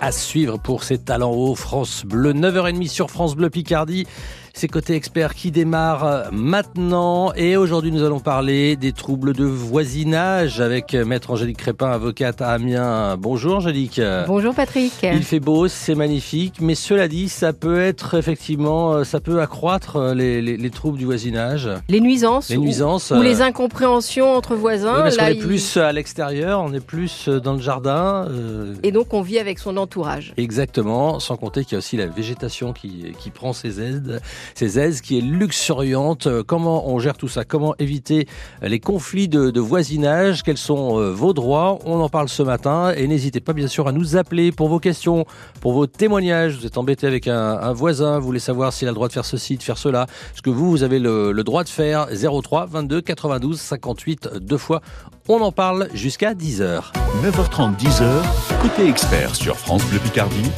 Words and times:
à 0.00 0.12
suivre 0.12 0.58
pour 0.58 0.82
ses 0.82 0.98
talents 0.98 1.32
hauts. 1.32 1.54
France 1.54 2.04
Bleu, 2.04 2.32
9h30 2.32 2.88
sur 2.88 3.10
France 3.10 3.36
Bleu 3.36 3.50
Picardie. 3.50 4.06
C'est 4.52 4.68
Côté 4.68 4.94
Expert 4.94 5.34
qui 5.34 5.50
démarre 5.50 6.28
maintenant. 6.32 7.32
Et 7.34 7.56
aujourd'hui, 7.56 7.92
nous 7.92 8.02
allons 8.02 8.20
parler 8.20 8.76
des 8.76 8.92
troubles 8.92 9.32
de 9.32 9.44
voisinage 9.44 10.60
avec 10.60 10.92
Maître 10.94 11.30
Angélique 11.30 11.58
Crépin, 11.58 11.90
avocate 11.90 12.42
à 12.42 12.50
Amiens. 12.50 13.16
Bonjour 13.16 13.56
Angélique. 13.56 14.00
Bonjour 14.26 14.54
Patrick. 14.54 14.92
Il 15.02 15.22
fait 15.22 15.40
beau, 15.40 15.68
c'est 15.68 15.94
magnifique. 15.94 16.56
Mais 16.60 16.74
cela 16.74 17.08
dit, 17.08 17.28
ça 17.28 17.52
peut 17.52 17.80
être 17.80 18.14
effectivement, 18.18 19.04
ça 19.04 19.20
peut 19.20 19.40
accroître 19.40 20.12
les, 20.14 20.42
les, 20.42 20.56
les 20.56 20.70
troubles 20.70 20.98
du 20.98 21.04
voisinage. 21.04 21.70
Les 21.88 22.00
nuisances. 22.00 22.50
Les 22.50 22.58
nuisances. 22.58 23.12
Ou, 23.12 23.16
ou 23.16 23.22
les 23.22 23.40
incompréhensions 23.42 24.34
entre 24.34 24.56
voisins. 24.56 24.96
Oui, 24.96 25.02
parce 25.02 25.16
qu'on 25.16 25.26
est 25.26 25.34
il... 25.34 25.46
plus 25.46 25.76
à 25.76 25.92
l'extérieur, 25.92 26.60
on 26.60 26.72
est 26.74 26.84
plus 26.84 27.28
dans 27.28 27.54
le 27.54 27.60
jardin. 27.60 28.26
Euh... 28.28 28.74
Et 28.82 28.92
donc 28.92 29.14
on 29.14 29.22
vit 29.22 29.38
avec 29.38 29.58
son 29.58 29.76
entourage. 29.76 30.34
Exactement. 30.36 31.20
Sans 31.20 31.36
compter 31.36 31.64
qu'il 31.64 31.72
y 31.72 31.76
a 31.76 31.78
aussi 31.78 31.96
la 31.96 32.06
végétation 32.06 32.72
qui, 32.72 33.12
qui 33.18 33.30
prend 33.30 33.52
ses 33.52 33.80
aides 33.80 34.20
ces 34.54 34.78
aises 34.78 35.00
qui 35.00 35.18
est 35.18 35.22
luxuriante. 35.22 36.28
Comment 36.46 36.88
on 36.88 36.98
gère 36.98 37.16
tout 37.16 37.28
ça? 37.28 37.44
Comment 37.44 37.74
éviter 37.78 38.26
les 38.62 38.80
conflits 38.80 39.28
de, 39.28 39.50
de, 39.50 39.60
voisinage? 39.60 40.42
Quels 40.42 40.58
sont 40.58 41.12
vos 41.12 41.32
droits? 41.32 41.78
On 41.84 42.00
en 42.00 42.08
parle 42.08 42.28
ce 42.28 42.42
matin 42.42 42.92
et 42.96 43.06
n'hésitez 43.06 43.40
pas 43.40 43.52
bien 43.52 43.68
sûr 43.68 43.88
à 43.88 43.92
nous 43.92 44.16
appeler 44.16 44.52
pour 44.52 44.68
vos 44.68 44.78
questions, 44.80 45.24
pour 45.60 45.72
vos 45.72 45.86
témoignages. 45.86 46.56
Vous 46.58 46.66
êtes 46.66 46.78
embêté 46.78 47.06
avec 47.06 47.28
un, 47.28 47.58
un, 47.58 47.72
voisin, 47.72 48.18
vous 48.18 48.26
voulez 48.26 48.40
savoir 48.40 48.72
s'il 48.72 48.88
a 48.88 48.90
le 48.90 48.94
droit 48.94 49.08
de 49.08 49.12
faire 49.12 49.24
ceci, 49.24 49.56
de 49.56 49.62
faire 49.62 49.78
cela. 49.78 50.06
Ce 50.34 50.42
que 50.42 50.50
vous, 50.50 50.70
vous 50.70 50.82
avez 50.82 50.98
le, 50.98 51.32
le 51.32 51.44
droit 51.44 51.64
de 51.64 51.68
faire. 51.68 52.08
03 52.10 52.66
22 52.66 53.00
92 53.00 53.60
58 53.60 54.28
deux 54.40 54.58
fois. 54.58 54.80
On 55.28 55.40
en 55.40 55.52
parle 55.52 55.88
jusqu'à 55.94 56.34
10h. 56.34 56.92
9h30, 57.22 57.76
10h. 57.76 58.60
Côté 58.62 58.88
expert 58.88 59.34
sur 59.34 59.56
France 59.56 59.84
Bleu 59.86 59.98
Picardie. 59.98 60.50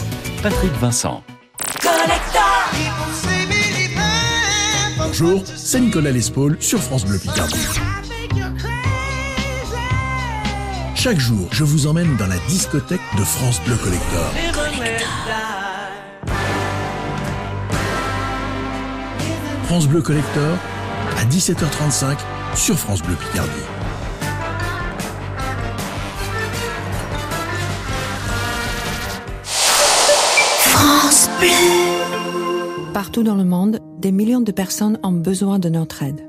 Patrick 0.42 0.72
Vincent. 0.80 1.22
Bonjour, 5.12 5.42
c'est 5.44 5.78
Nicolas 5.78 6.10
Lespaul 6.10 6.56
sur 6.58 6.82
France 6.82 7.04
Bleu 7.04 7.18
Picardie. 7.18 7.60
Chaque 10.94 11.18
jour, 11.18 11.50
je 11.52 11.64
vous 11.64 11.86
emmène 11.86 12.16
dans 12.16 12.26
la 12.28 12.38
discothèque 12.48 13.02
de 13.18 13.22
France 13.22 13.60
Bleu 13.66 13.76
Collector. 13.76 14.32
France 19.64 19.86
Bleu 19.86 20.00
Collector 20.00 20.56
à 21.18 21.26
17h35 21.26 22.16
sur 22.54 22.78
France 22.78 23.02
Bleu 23.02 23.16
Picardie. 23.16 23.50
France 30.62 31.28
Bleu. 31.38 32.01
Partout 33.02 33.24
dans 33.24 33.34
le 33.34 33.42
monde, 33.42 33.80
des 33.98 34.12
millions 34.12 34.42
de 34.42 34.52
personnes 34.52 34.96
ont 35.02 35.10
besoin 35.10 35.58
de 35.58 35.68
notre 35.68 36.04
aide. 36.04 36.24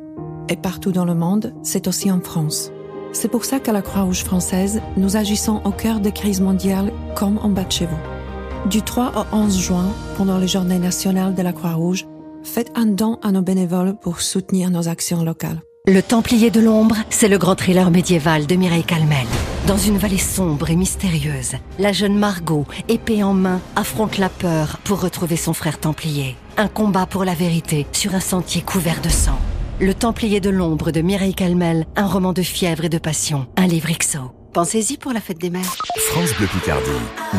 Et 0.49 0.55
partout 0.55 0.91
dans 0.91 1.05
le 1.05 1.13
monde, 1.13 1.53
c'est 1.61 1.87
aussi 1.87 2.09
en 2.09 2.19
France. 2.19 2.71
C'est 3.11 3.27
pour 3.27 3.45
ça 3.45 3.59
qu'à 3.59 3.71
la 3.71 3.83
Croix-Rouge 3.83 4.23
française, 4.23 4.81
nous 4.97 5.15
agissons 5.15 5.61
au 5.65 5.69
cœur 5.69 5.99
des 5.99 6.11
crises 6.11 6.41
mondiales 6.41 6.91
comme 7.15 7.37
en 7.37 7.49
bas 7.49 7.65
de 7.65 7.71
chez 7.71 7.85
vous. 7.85 8.69
Du 8.71 8.81
3 8.81 9.11
au 9.15 9.35
11 9.35 9.55
juin, 9.55 9.85
pendant 10.17 10.39
les 10.39 10.47
journées 10.47 10.79
nationales 10.79 11.35
de 11.35 11.43
la 11.43 11.53
Croix-Rouge, 11.53 12.07
faites 12.41 12.71
un 12.73 12.87
don 12.87 13.19
à 13.21 13.31
nos 13.31 13.43
bénévoles 13.43 13.95
pour 13.95 14.21
soutenir 14.21 14.71
nos 14.71 14.87
actions 14.87 15.23
locales. 15.23 15.61
Le 15.85 16.01
Templier 16.01 16.49
de 16.49 16.59
l'ombre, 16.59 16.95
c'est 17.11 17.29
le 17.29 17.37
grand 17.37 17.53
thriller 17.53 17.91
médiéval 17.91 18.47
de 18.47 18.55
Mireille 18.55 18.83
Calmel. 18.83 19.27
Dans 19.67 19.77
une 19.77 19.97
vallée 19.97 20.17
sombre 20.17 20.71
et 20.71 20.75
mystérieuse, 20.75 21.53
la 21.79 21.93
jeune 21.93 22.19
Margot, 22.19 22.65
épée 22.89 23.23
en 23.23 23.33
main, 23.33 23.61
affronte 23.77 24.17
la 24.17 24.27
peur 24.27 24.77
pour 24.83 24.99
retrouver 24.99 25.37
son 25.37 25.53
frère 25.53 25.79
Templier. 25.79 26.35
Un 26.57 26.67
combat 26.67 27.05
pour 27.05 27.23
la 27.23 27.33
vérité 27.33 27.87
sur 27.93 28.13
un 28.13 28.19
sentier 28.19 28.61
couvert 28.61 28.99
de 29.01 29.07
sang. 29.07 29.39
Le 29.79 29.93
Templier 29.93 30.41
de 30.41 30.49
l'ombre 30.49 30.91
de 30.91 30.99
Mireille 30.99 31.33
Calmel, 31.33 31.85
un 31.95 32.07
roman 32.07 32.33
de 32.33 32.41
fièvre 32.41 32.83
et 32.83 32.89
de 32.89 32.97
passion, 32.97 33.47
un 33.55 33.65
livre 33.65 33.87
XO. 33.97 34.33
Pensez-y 34.51 34.97
pour 34.97 35.13
la 35.13 35.21
fête 35.21 35.39
des 35.39 35.49
mères. 35.49 35.77
France 36.09 36.33
Bleu 36.37 36.47
Picardie, 36.47 36.89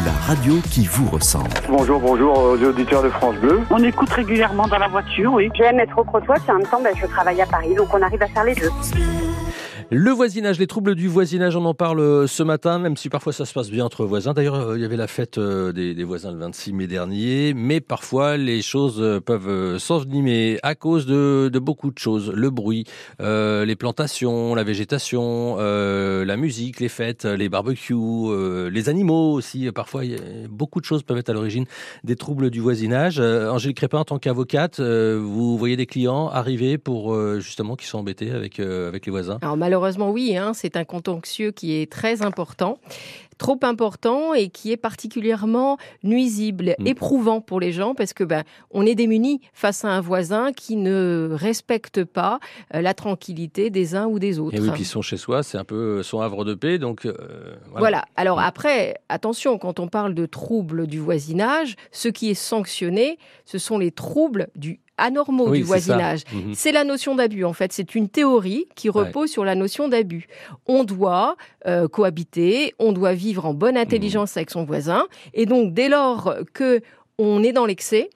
la 0.07 0.13
radio 0.27 0.55
qui 0.71 0.87
vous 0.87 1.11
ressemble. 1.11 1.51
Bonjour, 1.69 2.01
bonjour 2.01 2.39
aux 2.39 2.57
auditeurs 2.57 3.03
de 3.03 3.11
France 3.11 3.37
Bleu. 3.37 3.61
On 3.71 3.85
écoute 3.85 4.09
régulièrement 4.09 4.67
dans 4.67 4.79
la 4.79 4.89
voiture, 4.89 5.35
oui. 5.35 5.51
J'aime 5.55 5.79
être 5.79 5.99
au 5.99 6.05
Crotoy, 6.05 6.37
puis 6.41 6.51
en 6.51 6.55
même 6.55 6.67
temps, 6.67 6.81
ben, 6.83 6.95
je 6.99 7.07
travaille 7.07 7.43
à 7.43 7.47
Paris, 7.47 7.75
donc 7.77 7.93
on 7.93 8.01
arrive 8.01 8.23
à 8.23 8.29
faire 8.29 8.45
les 8.45 8.55
deux. 8.55 8.71
Le 9.91 10.11
voisinage, 10.11 10.59
les 10.59 10.67
troubles 10.67 10.95
du 10.95 11.09
voisinage, 11.09 11.57
on 11.57 11.65
en 11.65 11.75
parle 11.75 12.27
ce 12.27 12.43
matin, 12.43 12.79
même 12.79 12.97
si 12.97 13.09
parfois 13.09 13.33
ça 13.33 13.45
se 13.45 13.53
passe 13.53 13.71
bien 13.71 13.85
entre 13.85 14.05
voisins. 14.05 14.33
D'ailleurs, 14.33 14.77
il 14.77 14.83
y 14.83 14.85
avait 14.85 14.97
la 14.97 15.07
fête 15.07 15.39
des, 15.39 15.95
des, 15.95 16.05
voisins 16.05 16.33
le 16.33 16.39
26 16.39 16.73
mai 16.73 16.87
dernier, 16.87 17.53
mais 17.55 17.81
parfois 17.81 18.37
les 18.37 18.63
choses 18.63 19.21
peuvent 19.25 19.79
s'envenimer 19.79 20.59
à 20.63 20.75
cause 20.75 21.07
de, 21.07 21.51
de, 21.53 21.59
beaucoup 21.59 21.91
de 21.91 21.99
choses. 21.99 22.31
Le 22.35 22.51
bruit, 22.51 22.85
euh, 23.21 23.65
les 23.65 23.77
plantations, 23.77 24.55
la 24.55 24.65
végétation, 24.65 25.57
euh, 25.59 26.25
la 26.25 26.37
musique, 26.37 26.81
les 26.81 26.89
fêtes, 26.89 27.25
les 27.25 27.49
barbecues, 27.49 27.95
euh, 27.95 28.71
les 28.71 28.89
animaux 28.89 29.33
aussi. 29.33 29.71
Parfois, 29.73 30.03
beaucoup 30.49 30.81
de 30.81 30.87
choses 30.87 31.03
peuvent 31.03 31.19
être 31.19 31.31
à 31.31 31.35
l'origine 31.35 31.67
des 32.05 32.17
troubles 32.17 32.51
du 32.51 32.61
voisinage. 32.61 33.21
Angélique 33.21 33.77
Crépin, 33.77 33.99
en 33.99 34.05
tant 34.05 34.19
qu'avocate, 34.19 34.81
vous 34.81 35.59
voyez 35.59 35.77
des 35.77 35.87
clients 35.87 36.29
arriver 36.29 36.79
pour 36.79 37.15
justement 37.41 37.77
qui 37.77 37.87
sont 37.87 37.99
embêtés 37.99 38.31
avec, 38.31 38.61
avec 38.61 39.07
les 39.07 39.11
voisins? 39.11 39.39
Oui, 40.11 40.37
hein, 40.37 40.53
c'est 40.55 40.77
un 40.77 40.85
contentieux 40.85 41.51
qui 41.51 41.75
est 41.75 41.91
très 41.91 42.23
important 42.23 42.79
trop 43.39 43.59
important 43.63 44.35
et 44.35 44.49
qui 44.49 44.73
est 44.73 44.77
particulièrement 44.77 45.79
nuisible, 46.03 46.75
mmh. 46.79 46.87
éprouvant 46.87 47.41
pour 47.41 47.61
les 47.61 47.73
gens 47.73 47.95
parce 47.95 48.13
que 48.13 48.25
ben 48.25 48.45
on 48.71 48.87
est 48.87 48.95
démuni 48.95 49.41
face 49.53 49.85
à 49.85 49.89
un 49.89 50.01
voisin 50.01 50.53
qui 50.53 50.77
ne 50.77 51.31
respecte 51.33 52.05
pas 52.05 52.39
euh, 52.75 52.81
la 52.81 52.95
tranquillité 52.95 53.71
des 53.71 53.95
uns 53.95 54.07
ou 54.07 54.19
des 54.19 54.39
autres. 54.39 54.57
Et 54.57 54.61
oui, 54.61 54.71
puis 54.73 54.83
ils 54.83 54.87
sont 54.87 55.03
chez 55.03 55.17
soi, 55.17 55.43
c'est 55.43 55.59
un 55.59 55.65
peu 55.65 56.03
son 56.03 56.21
havre 56.21 56.45
de 56.45 56.55
paix, 56.55 56.79
donc 56.79 57.07
euh, 57.07 57.15
voilà. 57.71 57.79
voilà. 57.79 58.05
Alors 58.17 58.39
mmh. 58.39 58.45
après, 58.45 58.95
attention, 59.09 59.59
quand 59.59 59.81
on 59.81 59.89
parle 59.89 60.15
de 60.15 60.27
troubles 60.27 60.87
du 60.87 60.99
voisinage, 60.99 61.77
ce 61.91 62.09
qui 62.09 62.31
est 62.31 62.35
sanctionné, 62.35 63.19
ce 63.45 63.59
sont 63.59 63.79
les 63.79 63.91
troubles 63.91 64.49
du 64.55 64.81
anormaux 64.97 65.49
oui, 65.49 65.59
du 65.59 65.65
voisinage. 65.65 66.21
C'est 66.55 66.71
mmh. 66.71 66.75
la 66.75 66.85
notion 66.85 67.15
d'abus, 67.15 67.45
en 67.45 67.53
fait. 67.53 67.73
C'est 67.73 67.95
une 67.95 68.09
théorie 68.09 68.67
qui 68.75 68.89
repose 68.89 69.23
ouais. 69.23 69.29
sur 69.29 69.45
la 69.45 69.55
notion 69.55 69.89
d'abus. 69.89 70.27
On 70.67 70.85
doit 70.85 71.37
euh, 71.67 71.89
cohabiter, 71.89 72.75
on 72.79 72.93
doit 72.93 73.15
vivre 73.15 73.47
en 73.47 73.55
bonne 73.55 73.77
intelligence 73.77 74.35
mmh. 74.35 74.39
avec 74.39 74.51
son 74.51 74.65
voisin, 74.65 75.07
et 75.33 75.47
donc 75.47 75.75
dès 75.75 75.89
lors 75.89 76.35
que 76.53 76.81
on 77.19 77.45
est 77.45 77.53
dans 77.53 77.67
l'excès, 77.67 78.11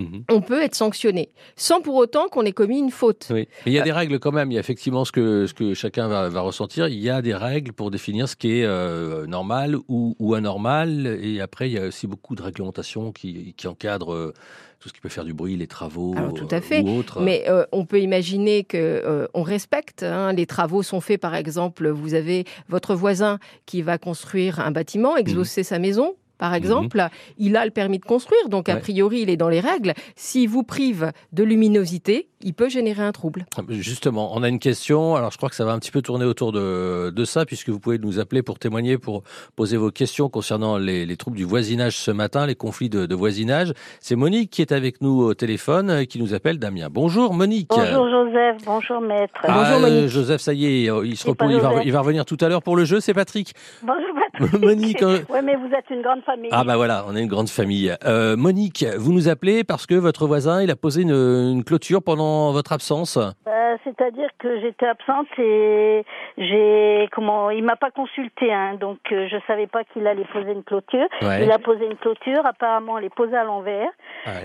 Mmh. 0.00 0.20
on 0.30 0.40
peut 0.40 0.62
être 0.62 0.74
sanctionné, 0.74 1.30
sans 1.56 1.80
pour 1.80 1.96
autant 1.96 2.28
qu'on 2.28 2.44
ait 2.44 2.52
commis 2.52 2.78
une 2.78 2.90
faute. 2.90 3.26
Oui. 3.30 3.48
Mais 3.66 3.72
il 3.72 3.74
y 3.74 3.78
a 3.78 3.82
des 3.82 3.92
règles 3.92 4.18
quand 4.18 4.32
même, 4.32 4.50
il 4.50 4.54
y 4.54 4.56
a 4.56 4.60
effectivement 4.60 5.04
ce 5.04 5.12
que, 5.12 5.46
ce 5.46 5.54
que 5.54 5.74
chacun 5.74 6.08
va, 6.08 6.28
va 6.28 6.40
ressentir, 6.40 6.88
il 6.88 6.98
y 6.98 7.10
a 7.10 7.20
des 7.20 7.34
règles 7.34 7.72
pour 7.72 7.90
définir 7.90 8.28
ce 8.28 8.36
qui 8.36 8.60
est 8.60 8.64
euh, 8.64 9.26
normal 9.26 9.76
ou, 9.88 10.16
ou, 10.18 10.34
anormal, 10.34 11.18
et 11.20 11.40
après 11.40 11.68
il 11.68 11.74
y 11.74 11.78
a 11.78 11.86
aussi 11.88 12.06
beaucoup 12.06 12.34
de 12.34 12.42
réglementations 12.42 13.12
qui, 13.12 13.54
qui 13.56 13.66
encadrent... 13.66 14.32
Euh, 14.80 14.82
tout 14.82 14.88
ce 14.88 14.94
qui 14.94 15.00
peut 15.00 15.08
faire 15.08 15.24
du 15.24 15.34
bruit, 15.34 15.56
les 15.56 15.66
travaux 15.66 16.14
Alors, 16.16 16.32
tout 16.32 16.48
à 16.50 16.60
fait. 16.60 16.82
ou 16.82 16.98
autres. 16.98 17.20
Mais 17.20 17.44
euh, 17.48 17.64
on 17.72 17.84
peut 17.84 18.00
imaginer 18.00 18.64
que 18.64 18.76
euh, 18.76 19.26
on 19.34 19.42
respecte. 19.42 20.02
Hein, 20.02 20.32
les 20.32 20.46
travaux 20.46 20.82
sont 20.82 21.00
faits, 21.00 21.20
par 21.20 21.34
exemple, 21.34 21.88
vous 21.88 22.14
avez 22.14 22.44
votre 22.68 22.94
voisin 22.94 23.38
qui 23.66 23.82
va 23.82 23.98
construire 23.98 24.60
un 24.60 24.70
bâtiment, 24.70 25.16
exaucer 25.16 25.60
mmh. 25.62 25.64
sa 25.64 25.78
maison 25.78 26.14
par 26.40 26.54
exemple, 26.54 26.96
mmh. 26.96 27.08
il 27.36 27.56
a 27.58 27.66
le 27.66 27.70
permis 27.70 27.98
de 27.98 28.04
construire, 28.06 28.48
donc 28.48 28.70
a 28.70 28.76
priori, 28.76 29.20
il 29.20 29.30
est 29.30 29.36
dans 29.36 29.50
les 29.50 29.60
règles. 29.60 29.92
S'il 30.16 30.48
vous 30.48 30.62
prive 30.62 31.12
de 31.34 31.44
luminosité, 31.44 32.28
il 32.42 32.54
peut 32.54 32.70
générer 32.70 33.02
un 33.02 33.12
trouble. 33.12 33.44
Justement, 33.68 34.32
on 34.34 34.42
a 34.42 34.48
une 34.48 34.58
question. 34.58 35.16
Alors, 35.16 35.30
je 35.30 35.36
crois 35.36 35.50
que 35.50 35.54
ça 35.54 35.66
va 35.66 35.72
un 35.72 35.78
petit 35.78 35.90
peu 35.90 36.00
tourner 36.00 36.24
autour 36.24 36.52
de, 36.52 37.10
de 37.10 37.24
ça, 37.26 37.44
puisque 37.44 37.68
vous 37.68 37.78
pouvez 37.78 37.98
nous 37.98 38.18
appeler 38.18 38.42
pour 38.42 38.58
témoigner, 38.58 38.96
pour 38.96 39.22
poser 39.54 39.76
vos 39.76 39.90
questions 39.90 40.30
concernant 40.30 40.78
les, 40.78 41.04
les 41.04 41.16
troubles 41.18 41.36
du 41.36 41.44
voisinage 41.44 41.98
ce 41.98 42.10
matin, 42.10 42.46
les 42.46 42.54
conflits 42.54 42.88
de, 42.88 43.04
de 43.04 43.14
voisinage. 43.14 43.74
C'est 44.00 44.16
Monique 44.16 44.48
qui 44.48 44.62
est 44.62 44.72
avec 44.72 45.02
nous 45.02 45.20
au 45.20 45.34
téléphone, 45.34 46.06
qui 46.06 46.18
nous 46.18 46.32
appelle 46.32 46.58
Damien. 46.58 46.88
Bonjour, 46.90 47.34
Monique. 47.34 47.68
Bonjour, 47.68 48.08
Joseph. 48.08 48.56
Bonjour, 48.64 49.00
maître. 49.02 49.34
Ah, 49.42 49.52
Bonjour, 49.58 49.80
Monique. 49.80 50.08
Joseph, 50.08 50.40
ça 50.40 50.54
y 50.54 50.64
est, 50.64 50.90
il 51.04 51.16
se 51.18 51.28
repose. 51.28 51.52
Il 51.52 51.60
va, 51.60 51.84
il 51.84 51.92
va, 51.92 52.00
revenir 52.00 52.24
tout 52.24 52.38
à 52.40 52.48
l'heure 52.48 52.62
pour 52.62 52.76
le 52.76 52.86
jeu. 52.86 53.00
C'est 53.00 53.12
Patrick. 53.12 53.52
Bonjour, 53.82 54.08
Patrick. 54.32 54.62
Monique. 54.64 55.02
Euh... 55.02 55.18
Oui, 55.30 55.38
mais 55.44 55.54
vous 55.54 55.72
êtes 55.74 55.88
une 55.90 56.02
grande 56.02 56.22
famille. 56.30 56.50
Ah, 56.52 56.64
bah 56.64 56.76
voilà, 56.76 57.04
on 57.08 57.16
est 57.16 57.22
une 57.22 57.28
grande 57.28 57.48
famille. 57.48 57.94
Euh, 58.04 58.36
Monique, 58.36 58.84
vous 58.98 59.12
nous 59.12 59.28
appelez 59.28 59.64
parce 59.64 59.86
que 59.86 59.94
votre 59.94 60.26
voisin, 60.26 60.62
il 60.62 60.70
a 60.70 60.76
posé 60.76 61.02
une, 61.02 61.10
une 61.10 61.64
clôture 61.64 62.02
pendant 62.02 62.52
votre 62.52 62.72
absence. 62.72 63.16
Euh, 63.16 63.76
C'est-à-dire 63.84 64.28
que 64.38 64.60
j'étais 64.60 64.86
absente 64.86 65.26
et 65.38 66.04
j'ai 66.38 67.08
comment 67.12 67.50
il 67.50 67.64
m'a 67.64 67.76
pas 67.76 67.90
consulté, 67.90 68.52
hein, 68.52 68.76
donc 68.80 68.98
euh, 69.12 69.28
je 69.30 69.36
savais 69.46 69.66
pas 69.66 69.84
qu'il 69.84 70.06
allait 70.06 70.24
poser 70.32 70.52
une 70.52 70.62
clôture. 70.62 71.08
Ouais. 71.22 71.44
Il 71.44 71.50
a 71.50 71.58
posé 71.58 71.86
une 71.86 71.96
clôture, 71.96 72.44
apparemment 72.44 72.98
elle 72.98 73.04
est 73.06 73.14
posée 73.14 73.36
à 73.36 73.44
l'envers. 73.44 73.90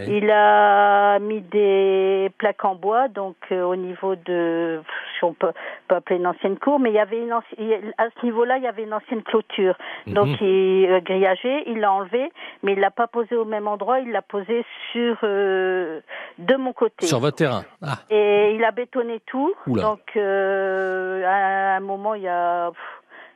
Il 0.08 0.30
a 0.32 1.20
mis 1.20 1.42
des 1.42 2.32
plaques 2.38 2.64
en 2.64 2.76
bois, 2.76 3.08
donc 3.08 3.36
euh, 3.52 3.64
au 3.64 3.76
niveau 3.76 4.16
de, 4.16 4.82
on 5.22 5.34
peut, 5.34 5.52
peut 5.88 5.96
appeler 5.96 6.18
une 6.20 6.28
ancienne 6.28 6.58
cour, 6.58 6.80
mais 6.80 6.92
il 6.92 6.96
y 6.96 7.00
avait 7.00 7.20
une 7.20 7.34
ancienne, 7.34 7.94
à 7.98 8.06
ce 8.10 8.26
niveau-là, 8.26 8.58
il 8.58 8.64
y 8.64 8.68
avait 8.68 8.84
une 8.84 8.94
ancienne 8.94 9.22
clôture. 9.24 9.76
Donc 10.08 10.28
Mhm. 10.28 10.38
il 10.48 10.86
euh, 10.92 11.00
grillagé, 11.02 11.64
il 11.70 11.80
l'a 11.80 11.92
enlevé, 11.92 12.32
mais 12.64 12.74
il 12.74 12.80
l'a 12.80 12.92
pas 12.92 13.08
posé 13.08 13.36
au 13.36 13.46
même 13.46 13.68
endroit, 13.68 14.00
il 14.00 14.12
l'a 14.12 14.22
posé 14.22 14.64
sur 14.92 15.18
euh, 15.24 16.00
de 16.38 16.56
mon 16.56 16.72
côté. 16.74 17.06
Sur 17.06 17.20
votre 17.20 17.38
terrain. 17.38 17.64
Ah, 17.82 17.98
Et 18.10 18.54
il 18.56 18.64
a 18.64 18.72
bétonné 18.72 19.20
tout. 19.26 19.54
Oula. 19.68 19.82
Donc, 19.84 20.00
euh, 20.16 21.24
à 21.26 21.76
un 21.78 21.80
moment, 21.82 22.14
il 22.16 22.22
y 22.24 22.28
a 22.28 22.70
pff, 22.72 22.80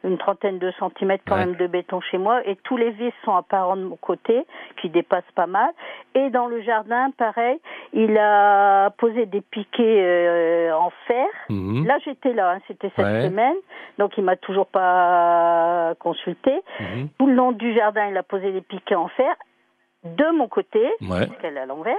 une 0.06 0.18
trentaine 0.18 0.60
de 0.60 0.72
centimètres 0.80 1.24
quand 1.28 1.36
Ouais. 1.36 1.46
même 1.46 1.56
de 1.56 1.68
béton 1.68 2.00
chez 2.02 2.18
moi. 2.18 2.42
Et 2.48 2.56
tous 2.64 2.78
les 2.78 2.92
vis 2.92 3.12
sont 3.26 3.36
apparents 3.36 3.76
de 3.76 3.84
mon 3.84 3.98
côté, 3.98 4.46
qui 4.82 4.90
dépassent 4.90 5.24
pas 5.36 5.48
mal. 5.48 5.70
Et 6.16 6.30
dans 6.32 6.48
le 6.48 6.62
jardin, 6.62 7.12
pareil, 7.18 7.60
il 7.94 8.18
a 8.18 8.90
posé 8.98 9.26
des 9.28 9.42
piquets 9.42 10.02
euh, 10.04 10.74
en 10.76 10.90
fer. 11.08 11.28
mhm. 11.50 11.86
Là, 11.86 11.98
j'étais 12.04 12.34
là, 12.34 12.52
hein, 12.56 12.60
c'était 12.68 12.92
cette 12.96 13.06
Ouais. 13.06 13.28
semaine. 13.28 13.56
Donc, 14.00 14.18
il 14.18 14.24
m'a 14.24 14.36
toujours 14.36 14.66
pas 14.68 15.94
consulté. 16.00 16.52
Mhm. 16.80 17.10
Tout 17.20 17.28
le 17.28 17.34
long 17.34 17.52
du 17.52 17.74
jardin, 17.76 18.08
il 18.08 18.18
a 18.18 18.24
posé 18.24 18.52
des 18.52 18.62
piquets 18.62 18.96
en 18.96 19.08
fer. 19.10 19.34
De 20.04 20.32
mon 20.36 20.48
côté, 20.48 20.80
Ouais. 21.02 21.28
parce 21.28 21.42
qu'elle 21.42 21.58
est 21.58 21.62
à 21.62 21.66
l'envers. 21.66 21.96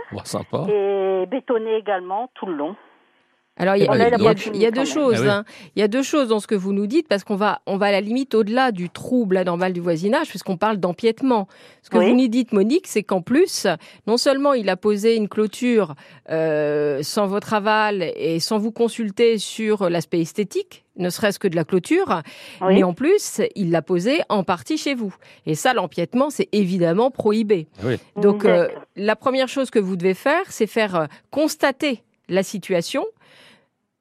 Et 0.69 1.27
bétonné 1.27 1.75
également 1.77 2.31
tout 2.35 2.47
le 2.47 2.55
long. 2.55 2.75
Alors, 3.56 3.76
il 3.76 3.82
y 3.82 3.87
a, 3.87 3.91
On 3.91 3.93
a 3.93 3.97
il 3.97 4.00
y 4.00 4.02
a- 4.05 4.11
la 4.11 4.17
il 4.17 4.23
y 4.62 4.64
a 4.67 4.70
boîte 4.70 4.75
deux 4.75 4.91
choses. 4.91 5.17
Ah 5.19 5.20
oui. 5.23 5.29
hein. 5.29 5.44
Il 5.76 5.81
y 5.81 5.82
a 5.82 5.88
deux 5.88 6.02
choses 6.02 6.29
dans 6.29 6.41
ce 6.41 6.47
que 6.47 6.55
vous 6.55 6.73
nous 6.73 6.87
dites, 6.87 7.06
parce 7.08 7.25
qu'on 7.25 7.37
va, 7.37 7.61
on 7.67 7.76
va 7.76 7.87
à 7.87 7.93
la 7.93 8.00
limite 8.00 8.35
au-delà 8.35 8.73
du 8.73 8.88
trouble 8.88 9.37
anormal 9.37 9.75
du 9.75 9.81
voisinage, 9.81 10.29
puisqu'on 10.29 10.56
parle 10.56 10.79
d'empiètement. 10.79 11.47
Ce 11.82 11.91
que 11.91 11.99
Oui. 11.99 12.08
vous 12.11 12.17
nous 12.17 12.29
dites, 12.29 12.52
Monique, 12.52 12.87
c'est 12.87 13.02
qu'en 13.02 13.20
plus, 13.20 13.67
non 14.06 14.17
seulement 14.17 14.55
il 14.55 14.70
a 14.70 14.76
posé 14.79 15.14
une 15.17 15.29
clôture 15.29 15.94
euh, 16.31 17.02
sans 17.02 17.26
votre 17.26 17.52
aval 17.52 18.02
et 18.17 18.41
sans 18.41 18.56
vous 18.58 18.73
consulter 18.73 19.37
sur 19.37 19.91
l'aspect 19.91 20.20
esthétique, 20.20 20.85
ne 20.97 21.11
serait-ce 21.11 21.38
que 21.38 21.49
de 21.49 21.56
la 21.56 21.64
clôture, 21.64 22.23
Oui. 22.62 22.76
mais 22.76 22.82
en 22.82 22.94
plus, 22.94 23.43
il 23.56 23.70
l'a 23.73 23.82
posé 23.82 24.20
en 24.31 24.43
partie 24.43 24.79
chez 24.79 24.94
vous. 24.94 25.14
Et 25.44 25.55
ça, 25.55 25.75
l'empiètement, 25.75 26.31
c'est 26.31 26.49
évidemment 26.52 27.11
prohibé. 27.11 27.67
Oui. 27.85 27.97
Donc, 28.17 28.47
euh, 28.47 28.69
la 28.97 29.17
première 29.17 29.49
chose 29.49 29.69
que 29.70 29.79
vous 29.79 29.97
devez 29.97 30.14
faire, 30.14 30.44
c'est 30.49 30.67
faire 30.67 30.94
euh, 30.97 31.06
constater 31.31 32.02
la 32.29 32.43
situation 32.43 33.05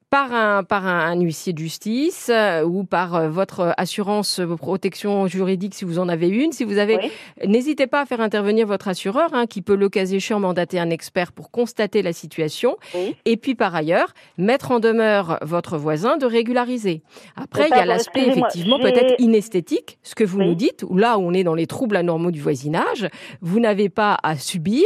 par 0.10 0.34
un, 0.34 0.64
par 0.64 0.88
un, 0.88 1.12
un 1.12 1.20
huissier 1.22 1.54
de 1.54 1.60
justice 1.60 2.30
euh, 2.34 2.64
ou 2.64 2.84
par 2.84 3.16
euh, 3.16 3.30
votre 3.30 3.74
assurance 3.78 4.40
euh, 4.40 4.56
protection 4.56 5.28
juridique 5.28 5.76
si 5.76 5.86
vous 5.86 6.00
en 6.00 6.10
avez 6.10 6.28
une. 6.30 6.52
Si 6.52 6.64
vous 6.64 6.80
avez, 6.80 6.98
Oui. 6.98 7.12
n'hésitez 7.48 7.86
pas 7.86 8.02
à 8.02 8.06
faire 8.06 8.20
intervenir 8.20 8.66
votre 8.66 8.88
assureur, 8.88 9.30
hein, 9.34 9.46
qui 9.46 9.62
peut 9.62 9.76
le 9.76 9.88
cas 9.88 10.06
échéant 10.06 10.40
mandater 10.40 10.80
un 10.80 10.90
expert 10.90 11.32
pour 11.32 11.52
constater 11.52 12.02
la 12.02 12.12
situation. 12.14 12.78
Oui. 12.96 13.16
Et 13.26 13.38
puis 13.38 13.54
par 13.54 13.76
ailleurs, 13.76 14.14
mettre 14.40 14.72
en 14.72 14.80
demeure 14.80 15.38
votre 15.44 15.78
voisin 15.78 16.18
de 16.18 16.26
régulariser. 16.26 17.04
Après, 17.36 17.68
il 17.70 17.78
y 17.78 17.80
a 17.80 17.86
l'aspect 17.86 18.28
effectivement 18.28 18.80
peut-être 18.80 19.14
inesthétique, 19.20 20.00
ce 20.02 20.16
que 20.16 20.24
vous 20.24 20.40
Oui. 20.40 20.48
nous 20.48 20.56
dites, 20.56 20.84
où 20.90 20.98
là 20.98 21.20
où 21.20 21.22
on 21.22 21.34
est 21.34 21.44
dans 21.44 21.54
les 21.54 21.68
troubles 21.68 21.96
anormaux 21.96 22.32
du 22.32 22.42
voisinage, 22.42 23.08
vous 23.42 23.60
n'avez 23.60 23.90
pas 23.90 24.18
à 24.24 24.36
subir 24.38 24.84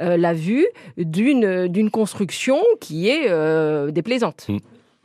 euh, 0.00 0.16
la 0.16 0.34
vue 0.34 0.66
d'une 0.96 1.68
d'une 1.68 1.90
construction 1.90 2.58
qui 2.80 3.08
est 3.08 3.26
euh, 3.28 3.90
déplaisante. 3.92 4.48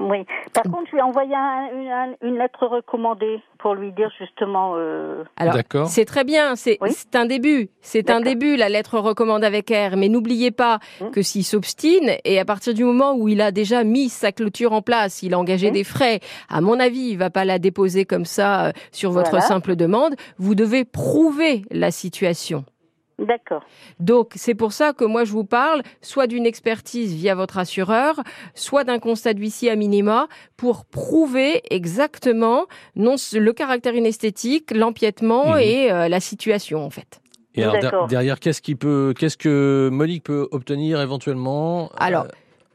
Oui. 0.10 0.26
Par 0.54 0.64
contre, 0.64 0.86
je 0.88 0.92
lui 0.92 1.00
ai 1.00 1.02
envoyé 1.02 1.36
un- 1.36 1.70
une, 1.74 1.88
un- 1.90 2.16
une 2.22 2.38
lettre 2.38 2.66
recommandée 2.68 3.40
pour 3.60 3.76
lui 3.76 3.92
dire 3.92 4.10
justement. 4.20 4.74
euh, 4.76 5.24
Alors, 5.38 5.54
D'accord. 5.54 5.88
c'est 5.88 6.06
très 6.06 6.24
bien, 6.24 6.56
c'est 6.56 6.78
Oui. 6.82 6.90
un 7.14 7.26
début, 7.26 7.70
c'est 7.82 8.10
un 8.10 8.20
début, 8.22 8.56
la 8.56 8.70
lettre 8.70 8.98
recommande 9.00 9.44
avec 9.44 9.70
R, 9.70 9.96
mais 9.98 10.10
n'oubliez 10.10 10.52
pas 10.52 10.80
Hum. 11.00 11.12
que 11.12 11.22
s'il 11.22 11.44
s'obstine, 11.44 12.12
et 12.26 12.40
à 12.40 12.46
partir 12.46 12.74
du 12.74 12.84
moment 12.84 13.14
où 13.16 13.28
il 13.28 13.42
a 13.42 13.52
déjà 13.52 13.84
mis 13.84 14.10
sa 14.10 14.32
clôture 14.32 14.74
en 14.74 14.82
place, 14.82 15.22
il 15.24 15.34
a 15.34 15.40
engagé 15.40 15.68
Hum. 15.68 15.74
des 15.74 15.84
frais, 15.84 16.20
à 16.50 16.62
mon 16.62 16.80
avis, 16.80 17.10
il 17.12 17.18
va 17.18 17.30
pas 17.30 17.46
la 17.46 17.60
déposer 17.60 18.06
comme 18.06 18.26
ça 18.26 18.68
euh, 18.68 18.72
sur 18.92 19.12
votre 19.12 19.30
Voilà. 19.32 19.46
simple 19.46 19.76
demande, 19.76 20.16
vous 20.38 20.56
devez 20.56 20.84
prouver 20.86 21.62
la 21.72 21.92
situation. 21.92 22.66
D'accord. 23.22 23.64
Donc, 24.00 24.32
c'est 24.36 24.56
pour 24.56 24.74
ça 24.74 24.94
que 24.94 25.06
moi, 25.06 25.24
je 25.26 25.32
vous 25.32 25.44
parle 25.44 25.84
soit 26.02 26.28
d'une 26.28 26.46
expertise 26.46 27.14
via 27.14 27.36
votre 27.36 27.58
assureur, 27.58 28.20
soit 28.56 28.84
d'un 28.84 29.00
constat 29.00 29.34
d'huissier 29.34 29.70
à 29.70 29.76
minima 29.76 30.28
pour 30.58 30.86
prouver 30.86 31.62
exactement 31.70 32.66
non, 32.96 33.16
le 33.34 33.52
caractère 33.54 33.96
inesthétique, 33.96 34.72
l'empiètement 34.72 35.54
Mhm. 35.54 35.60
et 35.62 35.92
euh, 35.92 36.08
la 36.10 36.20
situation, 36.20 36.84
en 36.84 36.90
fait. 36.90 37.22
Et 37.54 37.64
alors, 37.64 38.08
derrière, 38.08 38.40
qu'est-ce 38.40 38.62
qui 38.62 38.76
peut, 38.76 39.14
qu'est-ce 39.18 39.38
que 39.38 39.90
Monique 39.92 40.24
peut 40.24 40.48
obtenir 40.52 41.02
éventuellement? 41.02 41.90
Alors, 41.98 42.24
Euh, 42.26 42.28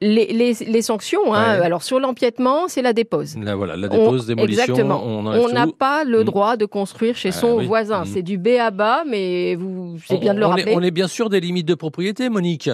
Les, 0.02 0.26
les, 0.26 0.52
les 0.52 0.82
sanctions, 0.82 1.32
hein, 1.32 1.58
Ouais. 1.58 1.64
alors 1.64 1.82
sur 1.82 1.98
l'empiètement, 1.98 2.69
c'est 2.69 2.82
la 2.82 2.93
dépose. 2.93 3.34
là, 3.38 3.56
voilà, 3.56 3.76
la 3.76 3.88
dépose, 3.88 4.25
On- 4.25 4.28
démolition, 4.28 4.62
exactement. 4.64 5.02
on 5.06 5.48
n'a 5.48 5.66
pas 5.69 6.04
le 6.04 6.19
Mhm. 6.19 6.25
droit 6.25 6.56
de 6.58 6.66
construire 6.66 7.16
chez 7.16 7.31
Ah 7.31 7.32
son 7.32 7.56
oui. 7.56 7.66
voisin. 7.66 8.00
Mhm. 8.00 8.04
C'est 8.06 8.22
du 8.22 8.37
B 8.37 8.48
à 8.60 8.70
bas, 8.70 9.04
mais 9.08 9.54
vous, 9.54 9.96
c'est 10.06 10.19
bien 10.19 10.34
de 10.34 10.40
le 10.40 10.44
on, 10.44 10.50
rappeler. 10.50 10.72
est, 10.72 10.76
on 10.76 10.82
est 10.82 10.90
bien 10.90 11.08
sûr 11.08 11.31
des 11.31 11.40
limites 11.40 11.66
de 11.66 11.75
propriété, 11.75 12.28
Monique. 12.28 12.69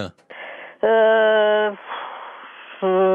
Euh, 0.83 1.69